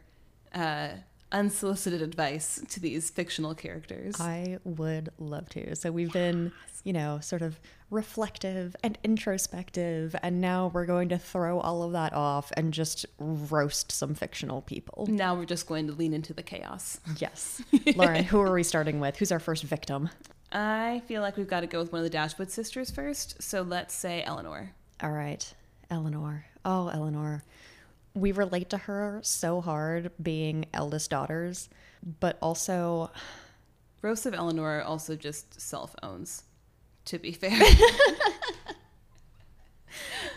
uh, 0.53 0.89
unsolicited 1.31 2.01
advice 2.01 2.61
to 2.69 2.79
these 2.79 3.09
fictional 3.09 3.53
characters? 3.53 4.15
I 4.19 4.59
would 4.63 5.09
love 5.17 5.49
to. 5.49 5.75
So 5.75 5.91
we've 5.91 6.13
been, 6.13 6.51
you 6.83 6.93
know, 6.93 7.19
sort 7.21 7.41
of 7.41 7.59
reflective 7.89 8.75
and 8.83 8.97
introspective, 9.03 10.15
and 10.23 10.39
now 10.39 10.71
we're 10.73 10.85
going 10.85 11.09
to 11.09 11.17
throw 11.17 11.59
all 11.59 11.83
of 11.83 11.91
that 11.91 12.13
off 12.13 12.51
and 12.55 12.73
just 12.73 13.05
roast 13.19 13.91
some 13.91 14.15
fictional 14.15 14.61
people. 14.61 15.07
now 15.09 15.35
we're 15.35 15.45
just 15.45 15.67
going 15.67 15.87
to 15.87 15.93
lean 15.93 16.13
into 16.13 16.33
the 16.33 16.43
chaos. 16.43 16.99
Yes. 17.17 17.61
Lauren, 17.95 18.23
who 18.23 18.39
are 18.39 18.53
we 18.53 18.63
starting 18.63 18.99
with? 18.99 19.17
Who's 19.17 19.31
our 19.31 19.39
first 19.39 19.63
victim? 19.63 20.09
I 20.51 21.01
feel 21.07 21.21
like 21.21 21.37
we've 21.37 21.47
got 21.47 21.61
to 21.61 21.67
go 21.67 21.79
with 21.79 21.91
one 21.91 21.99
of 21.99 22.03
the 22.03 22.09
Dashwood 22.09 22.51
sisters 22.51 22.91
first. 22.91 23.41
So 23.41 23.61
let's 23.61 23.93
say 23.93 24.23
Elinor. 24.23 24.73
All 25.01 25.11
right, 25.11 25.53
Elinor. 25.89 26.45
Oh, 26.63 26.87
Elinor. 26.89 27.43
We 28.13 28.31
relate 28.31 28.69
to 28.69 28.77
her 28.77 29.19
so 29.23 29.59
hard 29.59 30.11
being 30.21 30.65
eldest 30.73 31.09
daughters, 31.09 31.67
but 32.21 32.37
also 32.41 33.11
Rose 34.01 34.25
of 34.25 34.33
Elinor 34.33 34.81
also 34.81 35.15
just 35.15 35.59
self 35.59 35.95
owns, 36.01 36.43
to 37.05 37.19
be 37.19 37.33
fair. 37.33 37.59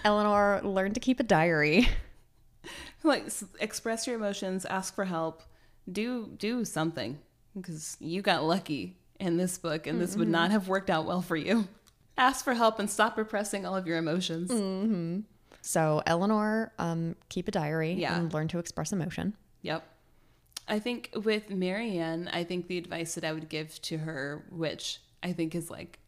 Elinor 0.04 0.62
learned 0.62 0.94
to 0.94 1.00
keep 1.00 1.20
a 1.20 1.24
diary. 1.24 1.88
like 3.04 3.26
s- 3.26 3.44
express 3.60 4.06
your 4.06 4.16
emotions, 4.16 4.64
ask 4.64 4.94
for 4.94 5.04
help, 5.04 5.42
do 5.90 6.30
do 6.38 6.64
something 6.64 7.18
because 7.54 7.96
you 8.00 8.22
got 8.22 8.42
lucky 8.44 8.96
in 9.20 9.36
this 9.36 9.58
book 9.58 9.86
and 9.86 10.00
this 10.00 10.16
would 10.16 10.28
not 10.28 10.50
have 10.50 10.68
worked 10.68 10.90
out 10.90 11.06
well 11.06 11.22
for 11.22 11.36
you. 11.36 11.66
Ask 12.16 12.44
for 12.44 12.54
help 12.54 12.78
and 12.78 12.88
stop 12.90 13.16
repressing 13.16 13.64
all 13.66 13.76
of 13.76 13.86
your 13.86 13.96
emotions. 13.98 14.50
So, 15.62 16.02
Elinor, 16.06 16.72
um, 16.78 17.16
keep 17.28 17.48
a 17.48 17.50
diary 17.50 17.92
Yeah. 17.92 18.16
and 18.18 18.32
learn 18.32 18.48
to 18.48 18.58
express 18.58 18.92
emotion. 18.92 19.34
Yep. 19.62 19.84
I 20.68 20.78
think 20.78 21.10
with 21.24 21.50
Marianne, 21.50 22.28
I 22.32 22.44
think 22.44 22.68
the 22.68 22.78
advice 22.78 23.14
that 23.14 23.24
I 23.24 23.32
would 23.32 23.48
give 23.48 23.80
to 23.82 23.98
her, 23.98 24.44
which 24.50 25.00
I 25.22 25.32
think 25.32 25.54
is 25.54 25.70
like 25.70 25.98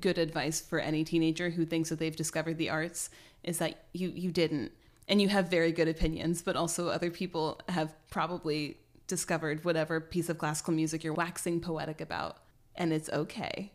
good 0.00 0.18
advice 0.18 0.60
for 0.60 0.78
any 0.78 1.04
teenager 1.04 1.50
who 1.50 1.64
thinks 1.64 1.88
that 1.90 1.98
they've 1.98 2.14
discovered 2.14 2.56
the 2.58 2.70
arts, 2.70 3.10
is 3.44 3.58
that 3.58 3.84
you 3.92 4.10
you 4.10 4.30
didn't, 4.32 4.72
and 5.08 5.20
you 5.20 5.28
have 5.28 5.48
very 5.48 5.72
good 5.72 5.88
opinions, 5.88 6.42
but 6.42 6.56
also 6.56 6.88
other 6.88 7.10
people 7.10 7.60
have 7.68 7.94
probably 8.10 8.78
discovered 9.08 9.64
whatever 9.64 10.00
piece 10.00 10.28
of 10.28 10.38
classical 10.38 10.72
music 10.72 11.02
you're 11.02 11.14
waxing 11.14 11.60
poetic 11.60 12.00
about, 12.00 12.36
and 12.76 12.92
it's 12.92 13.10
okay, 13.10 13.72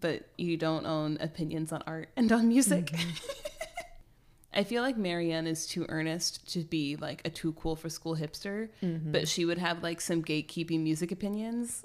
but 0.00 0.28
you 0.38 0.56
don't 0.56 0.86
own 0.86 1.18
opinions 1.20 1.72
on 1.72 1.82
art 1.86 2.08
and 2.16 2.32
on 2.32 2.48
music. 2.48 2.86
Mm-hmm. 2.86 3.10
I 4.52 4.64
feel 4.64 4.82
like 4.82 4.96
Marianne 4.96 5.46
is 5.46 5.66
too 5.66 5.86
earnest 5.88 6.52
to 6.54 6.60
be 6.60 6.96
like 6.96 7.22
a 7.24 7.30
too 7.30 7.52
cool 7.52 7.76
for 7.76 7.88
school 7.88 8.16
hipster, 8.16 8.68
mm-hmm. 8.82 9.12
but 9.12 9.28
she 9.28 9.44
would 9.44 9.58
have 9.58 9.82
like 9.82 10.00
some 10.00 10.24
gatekeeping 10.24 10.80
music 10.80 11.12
opinions. 11.12 11.84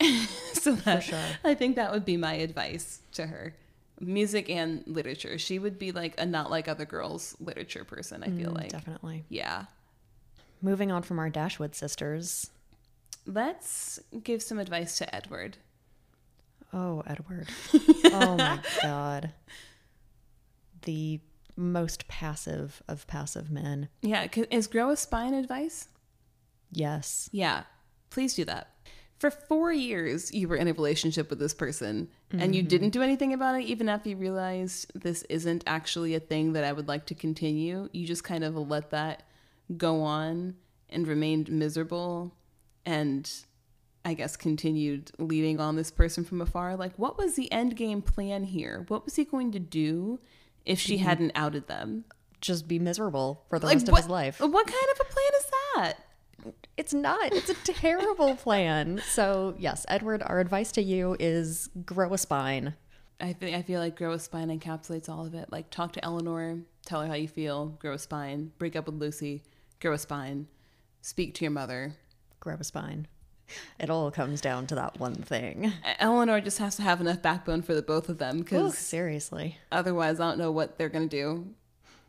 so 0.54 0.72
that, 0.72 1.02
sure. 1.02 1.18
I 1.44 1.54
think 1.54 1.76
that 1.76 1.92
would 1.92 2.04
be 2.04 2.16
my 2.16 2.34
advice 2.34 3.00
to 3.12 3.26
her. 3.26 3.54
Music 4.00 4.48
and 4.48 4.82
literature. 4.86 5.38
She 5.38 5.58
would 5.58 5.78
be 5.78 5.92
like 5.92 6.18
a 6.18 6.24
not 6.24 6.50
like 6.50 6.68
other 6.68 6.86
girls 6.86 7.36
literature 7.38 7.84
person, 7.84 8.24
I 8.24 8.30
feel 8.30 8.50
mm, 8.50 8.56
like. 8.56 8.70
Definitely. 8.70 9.24
Yeah. 9.28 9.66
Moving 10.62 10.92
on 10.92 11.02
from 11.02 11.18
our 11.18 11.30
Dashwood 11.30 11.74
sisters. 11.74 12.50
Let's 13.26 14.00
give 14.22 14.42
some 14.42 14.58
advice 14.58 14.98
to 14.98 15.14
Edward. 15.14 15.56
Oh, 16.72 17.02
Edward. 17.06 17.48
oh 18.04 18.36
my 18.36 18.60
God. 18.82 19.32
The 20.82 21.20
most 21.56 22.08
passive 22.08 22.82
of 22.88 23.06
passive 23.06 23.50
men. 23.50 23.88
Yeah. 24.02 24.26
is 24.50 24.66
grow 24.66 24.90
a 24.90 24.96
spine 24.96 25.34
advice? 25.34 25.88
Yes. 26.72 27.28
Yeah, 27.32 27.64
please 28.10 28.34
do 28.34 28.44
that. 28.44 28.68
For 29.18 29.30
four 29.30 29.70
years, 29.70 30.32
you 30.32 30.48
were 30.48 30.56
in 30.56 30.68
a 30.68 30.72
relationship 30.72 31.28
with 31.28 31.38
this 31.38 31.52
person 31.52 32.08
and 32.32 32.54
you 32.54 32.62
mm-hmm. 32.62 32.68
didn't 32.68 32.90
do 32.90 33.02
anything 33.02 33.34
about 33.34 33.60
it, 33.60 33.64
even 33.64 33.86
after 33.86 34.08
you 34.08 34.16
realized 34.16 34.90
this 34.94 35.24
isn't 35.24 35.62
actually 35.66 36.14
a 36.14 36.20
thing 36.20 36.54
that 36.54 36.64
I 36.64 36.72
would 36.72 36.88
like 36.88 37.04
to 37.06 37.14
continue. 37.14 37.90
You 37.92 38.06
just 38.06 38.24
kind 38.24 38.44
of 38.44 38.56
let 38.56 38.90
that 38.90 39.24
go 39.76 40.02
on 40.02 40.56
and 40.88 41.06
remained 41.06 41.50
miserable 41.50 42.34
and 42.84 43.30
I 44.04 44.14
guess 44.14 44.36
continued 44.36 45.10
leading 45.18 45.60
on 45.60 45.76
this 45.76 45.90
person 45.90 46.24
from 46.24 46.40
afar. 46.40 46.76
Like, 46.76 46.98
what 46.98 47.18
was 47.18 47.34
the 47.34 47.50
end 47.52 47.76
game 47.76 48.00
plan 48.00 48.44
here? 48.44 48.84
What 48.88 49.04
was 49.04 49.16
he 49.16 49.24
going 49.24 49.52
to 49.52 49.58
do 49.58 50.20
if 50.64 50.80
she 50.80 50.96
mm-hmm. 50.96 51.04
hadn't 51.04 51.32
outed 51.34 51.68
them? 51.68 52.04
Just 52.40 52.66
be 52.66 52.78
miserable 52.78 53.44
for 53.50 53.58
the 53.58 53.66
Like, 53.66 53.76
rest 53.76 53.88
of 53.88 53.96
his 53.96 54.08
life. 54.08 54.40
What 54.40 54.66
kind 54.66 54.86
of 54.92 55.00
a 55.00 55.04
plan 55.04 55.30
is 55.38 55.46
that? 55.74 55.94
It's 56.78 56.94
not. 56.94 57.34
It's 57.34 57.50
a 57.50 57.54
terrible 57.54 58.34
plan. 58.36 59.02
So, 59.10 59.54
yes, 59.58 59.84
Edward, 59.88 60.22
our 60.24 60.40
advice 60.40 60.72
to 60.72 60.82
you 60.82 61.14
is 61.20 61.68
grow 61.84 62.14
a 62.14 62.18
spine. 62.18 62.74
I 63.20 63.34
think 63.34 63.54
I 63.54 63.60
feel 63.60 63.80
like 63.80 63.96
grow 63.96 64.12
a 64.12 64.18
spine 64.18 64.48
encapsulates 64.48 65.08
all 65.08 65.26
of 65.26 65.34
it. 65.34 65.52
Like 65.52 65.68
talk 65.68 65.92
to 65.92 66.04
Elinor, 66.04 66.60
tell 66.86 67.02
her 67.02 67.06
how 67.06 67.14
you 67.14 67.28
feel, 67.28 67.66
grow 67.66 67.92
a 67.92 67.98
spine, 67.98 68.52
break 68.58 68.76
up 68.76 68.86
with 68.86 68.94
Lucy, 68.94 69.42
grow 69.80 69.92
a 69.92 69.98
spine, 69.98 70.46
speak 71.00 71.34
to 71.34 71.44
your 71.44 71.50
mother. 71.52 71.94
Grow 72.38 72.56
a 72.58 72.64
spine. 72.64 73.06
It 73.78 73.90
all 73.90 74.10
comes 74.10 74.40
down 74.40 74.66
to 74.68 74.74
that 74.76 75.00
one 75.00 75.16
thing. 75.16 75.72
Elinor 75.98 76.40
just 76.40 76.58
has 76.58 76.76
to 76.76 76.82
have 76.82 77.00
enough 77.00 77.20
backbone 77.20 77.62
for 77.62 77.74
the 77.74 77.82
both 77.82 78.08
of 78.08 78.18
them 78.18 78.38
because 78.38 78.78
seriously. 78.78 79.58
otherwise 79.72 80.20
I 80.20 80.28
don't 80.28 80.38
know 80.38 80.52
what 80.52 80.78
they're 80.78 80.88
gonna 80.88 81.06
do. 81.06 81.48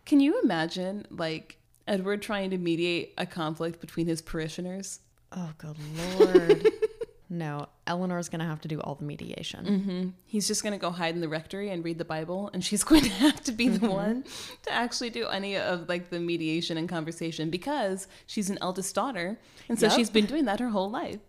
Can 0.05 0.19
you 0.19 0.39
imagine 0.41 1.05
like 1.09 1.57
Edward 1.87 2.21
trying 2.21 2.51
to 2.51 2.57
mediate 2.57 3.13
a 3.17 3.25
conflict 3.25 3.81
between 3.81 4.07
his 4.07 4.21
parishioners? 4.21 4.99
Oh, 5.31 5.51
good 5.57 5.77
lord. 6.19 6.67
no, 7.33 7.67
Elinor's 7.87 8.27
going 8.27 8.41
to 8.41 8.45
have 8.45 8.59
to 8.61 8.67
do 8.67 8.81
all 8.81 8.95
the 8.95 9.05
mediation. 9.05 10.13
He's 10.25 10.47
just 10.47 10.63
going 10.63 10.73
to 10.73 10.77
go 10.77 10.91
hide 10.91 11.15
in 11.15 11.21
the 11.21 11.29
rectory 11.29 11.69
and 11.69 11.83
read 11.83 11.97
the 11.97 12.03
Bible, 12.05 12.49
and 12.53 12.61
she's 12.63 12.83
going 12.91 13.03
to 13.03 13.09
have 13.09 13.41
to 13.45 13.53
be 13.53 13.69
the 13.69 13.89
one 13.89 14.25
to 14.63 14.71
actually 14.71 15.09
do 15.11 15.27
any 15.27 15.55
of 15.55 15.87
like 15.87 16.09
the 16.09 16.19
mediation 16.19 16.77
and 16.77 16.89
conversation 16.89 17.49
because 17.49 18.07
she's 18.27 18.49
an 18.49 18.57
eldest 18.61 18.93
daughter, 18.93 19.39
and 19.69 19.79
so 19.79 19.85
Yep. 19.87 19.95
she's 19.95 20.09
been 20.09 20.25
doing 20.25 20.45
that 20.45 20.59
her 20.59 20.69
whole 20.69 20.89
life. 20.91 21.19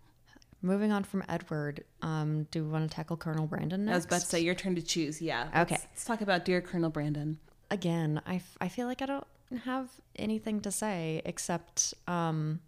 Moving 0.65 0.93
on 0.93 1.03
from 1.05 1.25
Edward, 1.29 1.83
um, 2.03 2.45
do 2.53 2.63
we 2.65 2.71
want 2.71 2.89
to 2.89 2.95
tackle 2.95 3.17
Colonel 3.17 3.47
Brandon 3.47 3.85
next? 3.85 3.93
I 3.93 3.97
was 3.97 4.05
about 4.07 4.21
to 4.21 4.27
say 4.27 4.41
your 4.41 4.55
turn 4.55 4.75
to 4.77 4.83
choose. 4.83 5.21
Yeah. 5.23 5.49
Okay. 5.49 5.75
Let's, 5.75 5.87
let's 5.93 6.05
talk 6.05 6.21
about 6.21 6.45
dear 6.45 6.61
Colonel 6.61 6.91
Brandon. 6.91 7.39
Again, 7.71 8.21
I, 8.27 8.37
f- 8.37 8.57
I 8.61 8.69
feel 8.69 8.87
like 8.87 9.03
I 9.03 9.07
don't 9.07 9.27
have 9.65 9.89
anything 10.17 10.61
to 10.61 10.71
say 10.71 11.21
except 11.25 11.95
um, 12.07 12.61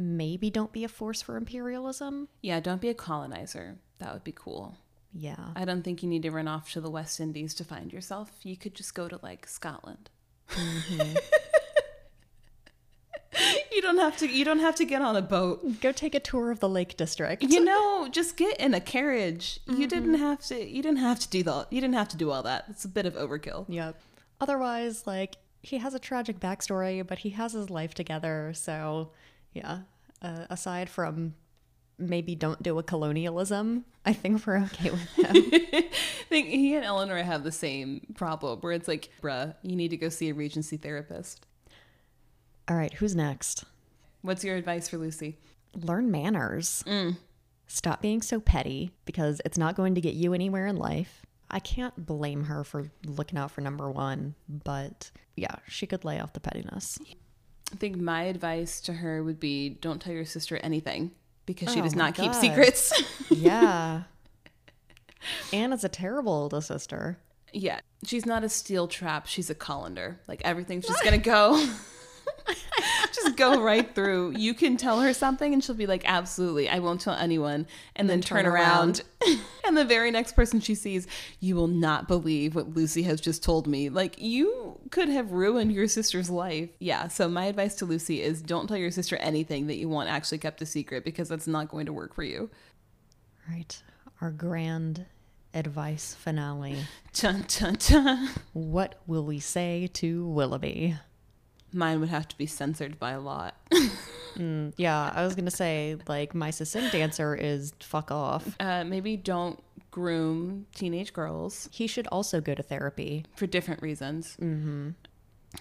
maybe 0.00 0.50
don't 0.50 0.72
be 0.72 0.84
a 0.84 0.88
force 0.88 1.22
for 1.22 1.36
imperialism. 1.36 2.28
Yeah, 2.42 2.60
don't 2.60 2.80
be 2.80 2.88
a 2.88 2.94
colonizer. 2.94 3.78
That 3.98 4.12
would 4.12 4.24
be 4.24 4.32
cool. 4.32 4.78
Yeah. 5.12 5.48
I 5.56 5.64
don't 5.64 5.82
think 5.82 6.02
you 6.02 6.08
need 6.08 6.22
to 6.22 6.30
run 6.30 6.48
off 6.48 6.72
to 6.72 6.80
the 6.80 6.90
West 6.90 7.20
Indies 7.20 7.54
to 7.54 7.64
find 7.64 7.92
yourself. 7.92 8.30
You 8.42 8.56
could 8.56 8.74
just 8.74 8.94
go 8.94 9.08
to 9.08 9.18
like 9.22 9.46
Scotland. 9.46 10.10
Mm-hmm. 10.50 11.16
you 13.72 13.82
don't 13.82 13.98
have 13.98 14.16
to. 14.18 14.28
You 14.28 14.44
don't 14.44 14.60
have 14.60 14.76
to 14.76 14.84
get 14.84 15.02
on 15.02 15.16
a 15.16 15.22
boat. 15.22 15.80
Go 15.80 15.92
take 15.92 16.14
a 16.14 16.20
tour 16.20 16.50
of 16.50 16.60
the 16.60 16.68
Lake 16.68 16.96
District. 16.96 17.42
You 17.42 17.64
know, 17.64 18.08
just 18.10 18.36
get 18.36 18.58
in 18.58 18.74
a 18.74 18.80
carriage. 18.80 19.60
You 19.66 19.74
mm-hmm. 19.74 19.86
didn't 19.86 20.14
have 20.14 20.40
to. 20.46 20.64
You 20.64 20.82
didn't 20.82 20.98
have 20.98 21.18
to 21.20 21.28
do 21.28 21.42
that. 21.44 21.66
You 21.70 21.80
didn't 21.80 21.94
have 21.94 22.08
to 22.08 22.16
do 22.16 22.30
all 22.30 22.42
that. 22.44 22.66
It's 22.68 22.84
a 22.84 22.88
bit 22.88 23.06
of 23.06 23.14
overkill. 23.14 23.66
Yep. 23.68 24.00
Otherwise, 24.40 25.06
like, 25.06 25.36
he 25.62 25.78
has 25.78 25.94
a 25.94 25.98
tragic 25.98 26.40
backstory, 26.40 27.06
but 27.06 27.18
he 27.18 27.30
has 27.30 27.52
his 27.52 27.68
life 27.68 27.94
together. 27.94 28.52
So, 28.54 29.10
yeah. 29.52 29.80
Uh, 30.22 30.44
aside 30.50 30.90
from 30.90 31.34
maybe 31.98 32.34
don't 32.34 32.62
do 32.62 32.78
a 32.78 32.82
colonialism, 32.82 33.84
I 34.04 34.12
think 34.12 34.46
we're 34.46 34.58
okay 34.58 34.90
with 34.90 35.08
him. 35.14 35.26
I 35.26 35.88
think 36.28 36.48
he 36.48 36.74
and 36.74 36.84
Elinor 36.84 37.22
have 37.22 37.44
the 37.44 37.52
same 37.52 38.06
problem 38.14 38.60
where 38.60 38.72
it's 38.72 38.88
like, 38.88 39.10
bruh, 39.22 39.54
you 39.62 39.76
need 39.76 39.90
to 39.90 39.96
go 39.96 40.08
see 40.08 40.30
a 40.30 40.34
Regency 40.34 40.76
therapist. 40.76 41.46
All 42.68 42.76
right, 42.76 42.92
who's 42.94 43.14
next? 43.14 43.64
What's 44.22 44.44
your 44.44 44.56
advice 44.56 44.88
for 44.88 44.98
Lucy? 44.98 45.38
Learn 45.74 46.10
manners. 46.10 46.84
Mm. 46.86 47.16
Stop 47.66 48.02
being 48.02 48.22
so 48.22 48.40
petty 48.40 48.92
because 49.04 49.40
it's 49.44 49.58
not 49.58 49.76
going 49.76 49.94
to 49.94 50.00
get 50.00 50.14
you 50.14 50.34
anywhere 50.34 50.66
in 50.66 50.76
life. 50.76 51.24
I 51.50 51.58
can't 51.58 52.06
blame 52.06 52.44
her 52.44 52.64
for 52.64 52.90
looking 53.04 53.38
out 53.38 53.50
for 53.50 53.60
number 53.60 53.90
one, 53.90 54.34
but 54.48 55.10
yeah, 55.36 55.56
she 55.68 55.86
could 55.86 56.04
lay 56.04 56.20
off 56.20 56.32
the 56.32 56.40
pettiness. 56.40 56.98
I 57.72 57.76
think 57.76 57.96
my 57.96 58.22
advice 58.24 58.80
to 58.82 58.94
her 58.94 59.22
would 59.22 59.38
be 59.40 59.68
don't 59.70 60.00
tell 60.00 60.12
your 60.12 60.24
sister 60.24 60.56
anything 60.58 61.12
because 61.46 61.72
she 61.72 61.80
Oh 61.80 61.82
does 61.84 61.94
not 61.94 62.14
keep 62.14 62.34
secrets. 62.34 62.92
Yeah. 63.30 64.02
Anna's 65.52 65.84
a 65.84 65.88
terrible 65.88 66.32
older 66.32 66.60
sister. 66.60 67.18
yeah. 67.52 67.80
She's 68.04 68.24
not 68.26 68.42
a 68.44 68.48
steel 68.48 68.88
trap, 68.88 69.26
she's 69.26 69.50
a 69.50 69.54
colander. 69.54 70.18
Like 70.26 70.40
everything's 70.44 70.86
just 70.86 71.04
gonna 71.04 71.18
go 71.18 71.64
just 73.12 73.36
go 73.36 73.62
right 73.62 73.94
through. 73.94 74.34
You 74.36 74.54
can 74.54 74.76
tell 74.76 75.00
her 75.00 75.12
something 75.12 75.52
and 75.52 75.62
she'll 75.62 75.74
be 75.74 75.86
like, 75.86 76.02
Absolutely, 76.04 76.68
I 76.68 76.78
won't 76.78 77.00
tell 77.00 77.14
anyone. 77.14 77.66
And 77.96 78.08
then, 78.08 78.20
turn, 78.20 78.44
turn 78.44 78.52
around. 78.52 79.02
and 79.64 79.76
the 79.76 79.84
very 79.84 80.10
next 80.10 80.34
person 80.34 80.60
she 80.60 80.74
sees, 80.74 81.06
you 81.40 81.56
will 81.56 81.68
not 81.68 82.08
believe 82.08 82.54
what 82.54 82.74
Lucy 82.74 83.02
has 83.02 83.20
just 83.20 83.42
told 83.42 83.66
me. 83.66 83.88
Like 83.88 84.20
you 84.20 84.78
could 84.90 85.08
have 85.08 85.32
ruined 85.32 85.72
your 85.72 85.88
sister's 85.88 86.30
life. 86.30 86.70
Yeah. 86.78 87.08
So 87.08 87.28
my 87.28 87.46
advice 87.46 87.74
to 87.76 87.86
Lucy 87.86 88.22
is 88.22 88.42
don't 88.42 88.66
tell 88.66 88.76
your 88.76 88.90
sister 88.90 89.16
anything 89.16 89.66
that 89.66 89.76
you 89.76 89.88
want 89.88 90.08
actually 90.08 90.38
kept 90.38 90.62
a 90.62 90.66
secret 90.66 91.04
because 91.04 91.28
that's 91.28 91.46
not 91.46 91.68
going 91.68 91.86
to 91.86 91.92
work 91.92 92.14
for 92.14 92.22
you. 92.22 92.50
Right. 93.48 93.82
Our 94.20 94.30
grand 94.30 95.06
advice 95.54 96.14
finale. 96.14 96.76
Dun, 97.12 97.44
dun, 97.48 97.76
dun. 97.88 98.28
What 98.52 99.00
will 99.06 99.24
we 99.24 99.40
say 99.40 99.88
to 99.94 100.26
Willoughby? 100.28 100.96
Mine 101.72 102.00
would 102.00 102.08
have 102.08 102.26
to 102.28 102.36
be 102.36 102.46
censored 102.46 102.98
by 102.98 103.12
a 103.12 103.20
lot. 103.20 103.54
Mm, 104.36 104.72
yeah, 104.76 105.12
I 105.12 105.24
was 105.24 105.34
going 105.34 105.46
to 105.46 105.50
say, 105.50 105.96
like, 106.06 106.36
my 106.36 106.50
succinct 106.50 106.94
answer 106.94 107.34
is 107.34 107.72
fuck 107.80 108.12
off. 108.12 108.56
Uh, 108.60 108.84
maybe 108.84 109.16
don't 109.16 109.60
groom 109.90 110.66
teenage 110.72 111.12
girls 111.12 111.68
He 111.72 111.88
should 111.88 112.06
also 112.06 112.40
go 112.40 112.54
to 112.54 112.62
therapy. 112.62 113.24
for 113.34 113.48
different 113.48 113.82
reasons. 113.82 114.36
Mm-hmm. 114.40 114.90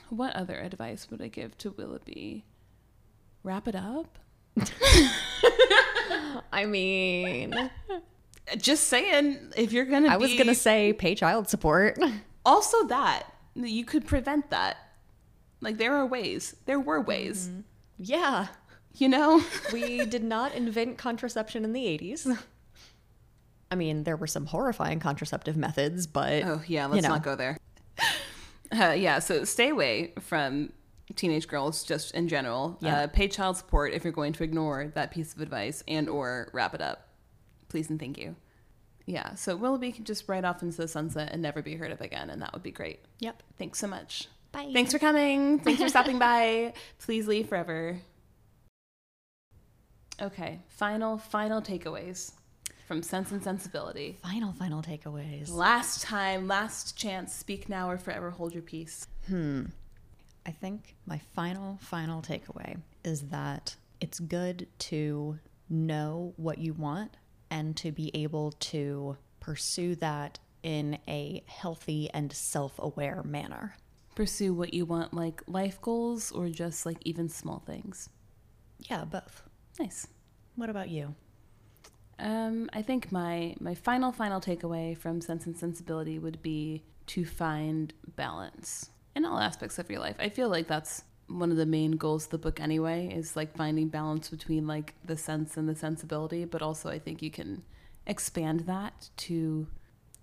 What 0.10 0.36
other 0.36 0.54
advice 0.56 1.08
would 1.10 1.20
I 1.20 1.30
give 1.30 1.58
to 1.58 1.72
Willoughby? 1.72 2.46
Wrap 3.44 3.68
it 3.68 3.75
up. 3.75 4.20
I 6.54 6.66
mean, 6.66 7.72
Just 8.58 8.86
saying, 8.88 9.51
if 9.58 9.72
you're 9.74 9.86
gonna, 9.86 10.10
I 10.10 10.18
was 10.18 10.32
be- 10.32 10.44
to 10.44 10.56
say 10.56 10.94
pay 10.94 11.16
child 11.16 11.50
support. 11.50 11.98
also 12.46 12.86
that 12.88 13.24
you 13.56 13.84
could 13.84 14.06
prevent 14.06 14.51
that. 14.51 14.78
Like 15.62 15.78
there 15.78 15.96
are 15.96 16.06
ways. 16.06 16.56
There 16.66 16.80
were 16.80 17.01
ways. 17.01 17.50
yeah. 17.98 18.48
You 18.96 19.10
know. 19.10 19.42
We 19.74 20.06
did 20.06 20.24
not 20.24 20.54
invent 20.56 20.98
contraception 20.98 21.63
in 21.63 21.74
the 21.74 21.86
80s. 21.86 22.38
I 23.72 23.75
mean, 23.75 24.04
there 24.04 24.16
were 24.18 24.28
some 24.28 24.48
horrifying 24.48 25.00
contraceptive 25.00 25.56
methods, 25.56 26.08
but 26.08 26.44
Oh 26.44 26.62
yeah, 26.68 26.88
let's 26.88 27.04
know. 27.04 27.10
not 27.10 27.24
go 27.24 27.36
there. 27.36 27.58
Uh, 28.72 28.92
yeah, 28.98 29.20
so 29.20 29.44
stay 29.46 29.70
away 29.70 30.13
from 30.20 30.72
teenage 31.16 31.48
girls 31.48 31.84
just 31.84 32.13
in 32.13 32.28
general. 32.28 32.78
Yeah. 32.82 33.01
Uh, 33.01 33.08
pay 33.08 33.28
child 33.28 33.58
support 33.58 33.94
if 33.94 34.04
you're 34.04 34.13
going 34.13 34.34
to 34.34 34.44
ignore 34.44 34.88
that 34.96 35.12
piece 35.12 35.34
of 35.34 35.42
advice 35.42 35.84
and 35.88 36.08
or 36.10 36.50
wrap 36.54 36.74
it 36.75 36.82
up. 36.82 37.08
Please 37.68 37.89
and 37.89 38.00
thank 38.00 38.18
you. 38.18 38.36
Yeah, 39.06 39.34
so 39.36 39.56
Willoughby 39.56 39.92
can 39.92 40.06
just 40.06 40.30
ride 40.30 40.46
off 40.46 40.62
into 40.62 40.78
the 40.78 40.88
sunset 40.88 41.30
and 41.32 41.42
never 41.42 41.63
be 41.63 41.75
heard 41.75 41.92
of 41.92 42.00
again, 42.00 42.30
and 42.30 42.42
that 42.44 42.54
would 42.54 42.62
be 42.62 42.70
great. 42.72 43.00
Yep. 43.20 43.42
Thanks 43.58 43.80
so 43.80 43.88
much. 43.88 44.28
Bye. 44.51 44.72
Thanks 44.74 44.91
for 44.91 45.00
coming. 45.00 45.60
Thanks 45.60 45.82
for 45.82 45.89
stopping 45.89 46.20
by. 46.20 46.74
Please 47.00 47.27
leave 47.27 47.50
forever. 47.50 48.00
Okay, 50.22 50.60
final, 50.68 51.18
final 51.18 51.62
takeaways 51.62 52.34
from 52.88 53.02
Sense 53.04 53.32
and 53.32 53.41
Sensibility. 53.41 54.17
Final, 54.21 54.52
final 54.52 54.82
takeaways. 54.82 55.50
Last 55.50 56.02
time, 56.02 56.47
last 56.47 56.97
chance, 56.97 57.34
speak 57.34 57.69
now 57.69 57.89
or 57.89 57.97
forever 57.97 58.32
hold 58.32 58.54
your 58.54 58.63
peace. 58.63 59.08
Hmm. 59.28 59.65
I 60.45 60.52
think 60.52 60.95
my 61.06 61.19
final, 61.36 61.78
final 61.82 62.21
takeaway 62.21 62.78
is 63.04 63.21
that 63.30 63.76
it's 64.02 64.19
good 64.19 64.67
to 64.80 65.38
know 65.69 66.34
what 66.38 66.58
you 66.58 66.73
want 66.73 67.15
and 67.52 67.78
to 67.78 67.91
be 67.91 68.12
able 68.15 68.52
to 68.54 69.17
pursue 69.39 69.95
that 69.95 70.39
in 70.63 70.97
a 71.08 71.43
healthy 71.45 72.10
and 72.13 72.34
self 72.34 72.73
aware 72.80 73.21
manner. 73.23 73.76
Pursue 74.19 74.53
what 74.53 74.73
you 74.73 74.84
want, 74.84 75.13
like 75.13 75.41
life 75.47 75.79
goals 75.79 76.34
or 76.34 76.49
just 76.49 76.86
like 76.86 76.97
even 77.05 77.29
small 77.29 77.63
things. 77.65 78.10
Yeah, 78.79 79.05
both. 79.05 79.43
Nice. 79.79 80.08
What 80.58 80.69
about 80.69 80.89
you? 80.89 81.15
Um, 82.19 82.69
I 82.73 82.82
think 82.82 83.13
my 83.13 83.55
my 83.62 83.73
final 83.73 84.12
final 84.12 84.41
takeaway 84.41 84.97
from 84.97 85.21
Sense 85.21 85.45
and 85.45 85.58
Sensibility 85.58 86.19
would 86.19 86.41
be 86.41 86.84
to 87.05 87.23
find 87.23 87.93
balance 88.17 88.89
in 89.15 89.23
all 89.23 89.39
aspects 89.39 89.79
of 89.79 89.89
your 89.89 90.01
life. 90.01 90.17
I 90.19 90.27
feel 90.27 90.49
like 90.49 90.67
that's 90.67 91.03
one 91.29 91.49
of 91.49 91.55
the 91.55 91.65
main 91.65 91.91
goals 91.91 92.25
of 92.25 92.32
the 92.32 92.39
book 92.39 92.60
anyway 92.60 93.13
is 93.15 93.38
like 93.38 93.55
finding 93.55 93.88
balance 93.88 94.27
between 94.27 94.67
like 94.67 94.95
the 95.05 95.15
sense 95.15 95.55
and 95.55 95.69
the 95.69 95.75
sensibility, 95.77 96.43
but 96.43 96.62
also 96.62 96.89
I 96.89 96.99
think 96.99 97.21
you 97.21 97.32
can 97.32 97.63
expand 98.05 98.65
that 98.65 99.12
to 99.15 99.67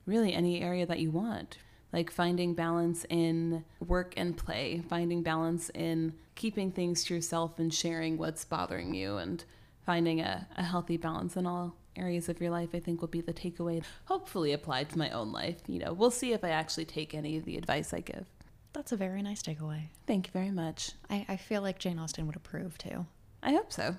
really 0.04 0.35
any 0.35 0.61
area 0.61 0.85
that 0.85 0.98
you 0.98 1.11
want. 1.11 1.56
Like 1.92 2.11
finding 2.11 2.55
balance 2.55 3.07
in 3.09 3.64
work 3.87 4.14
and 4.16 4.37
play, 4.37 4.83
finding 4.88 5.22
balance 5.22 5.70
in 5.70 6.14
keeping 6.35 6.70
things 6.70 7.05
to 7.05 7.14
yourself 7.14 7.59
and 7.59 7.72
sharing 7.72 8.18
what's 8.18 8.44
bothering 8.44 8.92
you, 8.92 9.16
and 9.16 9.44
finding 9.87 10.20
a, 10.20 10.46
a 10.57 10.62
healthy 10.62 10.96
balance 10.96 11.37
in 11.37 11.46
all 11.46 11.77
areas 11.96 12.29
of 12.29 12.40
your 12.40 12.51
life, 12.51 12.70
I 12.75 12.81
think 12.81 13.01
will 13.01 13.09
be 13.09 13.20
the 13.20 13.33
takeaway. 13.33 13.83
Hopefully 14.05 14.53
applied 14.53 14.90
to 14.90 14.99
my 14.99 15.11
own 15.11 15.33
life. 15.33 15.57
You 15.66 15.79
know, 15.79 15.92
we'll 15.92 16.11
see 16.11 16.33
if 16.33 16.44
I 16.44 16.51
actually 16.51 16.85
take 16.85 17.14
any 17.14 17.37
of 17.37 17.44
the 17.44 17.57
advice 17.57 17.94
I 17.94 18.01
give. 18.01 18.27
That's 18.72 18.92
a 18.92 18.96
very 18.96 19.22
nice 19.22 19.42
takeaway. 19.42 19.85
Thank 20.07 20.27
you 20.27 20.33
very 20.33 20.51
much. 20.51 20.92
I, 21.09 21.25
I 21.29 21.37
feel 21.37 21.62
like 21.62 21.79
Jane 21.79 21.99
Austen 21.99 22.27
would 22.27 22.37
approve 22.37 22.77
too. 22.77 23.07
I 23.42 23.53
hope 23.53 23.72
so. 23.72 23.96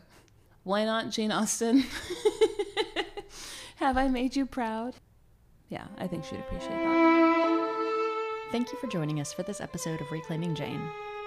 Why 0.64 0.86
not, 0.86 1.10
Jane 1.10 1.32
Austen? 1.32 1.86
Have 3.78 3.98
I 3.98 4.08
made 4.08 4.36
you 4.36 4.46
proud? 4.46 4.96
Yeah, 5.70 5.88
I 5.98 6.08
think 6.08 6.26
she'd 6.26 6.40
appreciate 6.40 6.70
that. 6.70 7.17
Thank 8.50 8.72
you 8.72 8.80
for 8.80 8.88
joining 8.88 9.20
us 9.20 9.34
for 9.34 9.44
this 9.44 9.60
episode 9.60 10.00
of 10.00 10.10
Reclaiming 10.10 10.56
Jane. 10.56 10.82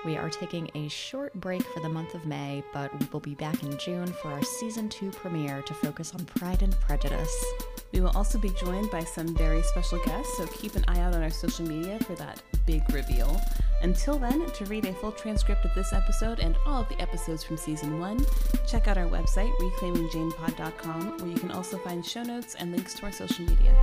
We 0.06 0.16
are 0.16 0.30
taking 0.30 0.70
a 0.74 0.88
short 0.88 1.34
break 1.34 1.62
for 1.62 1.80
the 1.80 1.88
month 1.88 2.14
of 2.14 2.24
May, 2.24 2.64
but 2.72 2.98
we 2.98 3.06
will 3.12 3.20
be 3.20 3.34
back 3.34 3.62
in 3.62 3.76
June 3.76 4.06
for 4.06 4.28
our 4.28 4.42
season 4.42 4.88
two 4.88 5.10
premiere 5.10 5.60
to 5.60 5.74
focus 5.74 6.14
on 6.14 6.24
Pride 6.24 6.62
and 6.62 6.72
Prejudice. 6.80 7.44
We 7.92 8.00
will 8.00 8.16
also 8.16 8.38
be 8.38 8.48
joined 8.50 8.90
by 8.90 9.04
some 9.04 9.36
very 9.36 9.62
special 9.64 10.02
guests, 10.06 10.34
so 10.38 10.46
keep 10.46 10.76
an 10.76 10.84
eye 10.88 11.00
out 11.00 11.14
on 11.14 11.22
our 11.22 11.30
social 11.30 11.66
media 11.66 11.98
for 11.98 12.14
that 12.14 12.40
big 12.64 12.82
reveal. 12.90 13.38
Until 13.82 14.18
then, 14.18 14.44
to 14.50 14.64
read 14.66 14.84
a 14.84 14.92
full 14.92 15.12
transcript 15.12 15.64
of 15.64 15.74
this 15.74 15.92
episode 15.92 16.38
and 16.38 16.56
all 16.66 16.82
of 16.82 16.88
the 16.88 17.00
episodes 17.00 17.42
from 17.42 17.56
season 17.56 17.98
one, 17.98 18.24
check 18.66 18.88
out 18.88 18.98
our 18.98 19.06
website, 19.06 19.50
reclaimingjanepod.com, 19.58 21.18
where 21.18 21.30
you 21.30 21.38
can 21.38 21.50
also 21.50 21.78
find 21.78 22.04
show 22.04 22.22
notes 22.22 22.54
and 22.56 22.72
links 22.72 22.94
to 22.94 23.06
our 23.06 23.12
social 23.12 23.46
media. 23.46 23.74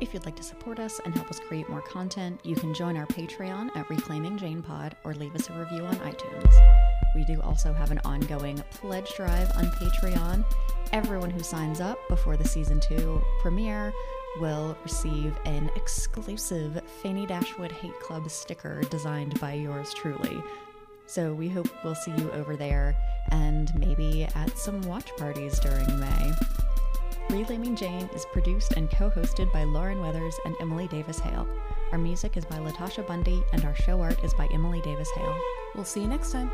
If 0.00 0.14
you'd 0.14 0.24
like 0.24 0.36
to 0.36 0.42
support 0.42 0.78
us 0.78 1.00
and 1.04 1.14
help 1.14 1.30
us 1.30 1.38
create 1.38 1.68
more 1.68 1.82
content, 1.82 2.40
you 2.44 2.56
can 2.56 2.72
join 2.72 2.96
our 2.96 3.06
Patreon 3.06 3.76
at 3.76 3.90
Reclaiming 3.90 4.38
Jane 4.38 4.62
Pod 4.62 4.96
or 5.04 5.14
leave 5.14 5.34
us 5.34 5.50
a 5.50 5.52
review 5.52 5.84
on 5.84 5.96
iTunes. 5.96 6.54
We 7.14 7.24
do 7.24 7.40
also 7.42 7.72
have 7.74 7.90
an 7.90 8.00
ongoing 8.04 8.62
pledge 8.70 9.14
drive 9.16 9.50
on 9.56 9.66
Patreon. 9.66 10.44
Everyone 10.92 11.30
who 11.30 11.42
signs 11.42 11.80
up 11.80 11.98
before 12.08 12.36
the 12.36 12.46
season 12.46 12.80
two 12.80 13.20
premiere 13.40 13.92
will 14.40 14.76
receive 14.82 15.36
an 15.44 15.70
exclusive 15.76 16.80
Fanny 17.02 17.26
Dashwood 17.26 17.72
Hate 17.72 17.98
Club 18.00 18.28
sticker 18.30 18.82
designed 18.90 19.38
by 19.40 19.54
yours 19.54 19.92
truly. 19.94 20.42
So 21.06 21.32
we 21.32 21.48
hope 21.48 21.68
we'll 21.84 21.94
see 21.94 22.10
you 22.12 22.30
over 22.32 22.56
there 22.56 22.96
and 23.30 23.72
maybe 23.78 24.24
at 24.34 24.58
some 24.58 24.80
watch 24.82 25.14
parties 25.16 25.58
during 25.60 25.86
May. 25.98 26.32
Reclaiming 27.30 27.74
Jane 27.74 28.08
is 28.14 28.24
produced 28.26 28.72
and 28.72 28.90
co 28.90 29.10
hosted 29.10 29.52
by 29.52 29.64
Lauren 29.64 30.00
Weathers 30.00 30.34
and 30.44 30.54
Emily 30.60 30.86
Davis 30.88 31.18
Hale. 31.18 31.48
Our 31.92 31.98
music 31.98 32.36
is 32.36 32.44
by 32.44 32.56
Latasha 32.56 33.06
Bundy, 33.06 33.42
and 33.52 33.64
our 33.64 33.74
show 33.74 34.00
art 34.00 34.22
is 34.24 34.34
by 34.34 34.48
Emily 34.52 34.80
Davis 34.80 35.10
Hale. 35.10 35.40
We'll 35.74 35.84
see 35.84 36.02
you 36.02 36.08
next 36.08 36.32
time. 36.32 36.50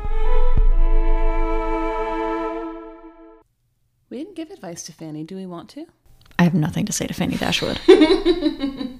We 4.09 4.19
didn't 4.19 4.35
give 4.35 4.51
advice 4.51 4.83
to 4.83 4.93
Fanny. 4.93 5.23
Do 5.23 5.35
we 5.35 5.45
want 5.45 5.69
to? 5.71 5.85
I 6.39 6.43
have 6.43 6.53
nothing 6.53 6.85
to 6.85 6.93
say 6.93 7.07
to 7.07 7.13
Fanny 7.13 7.37
Dashwood. 7.37 7.79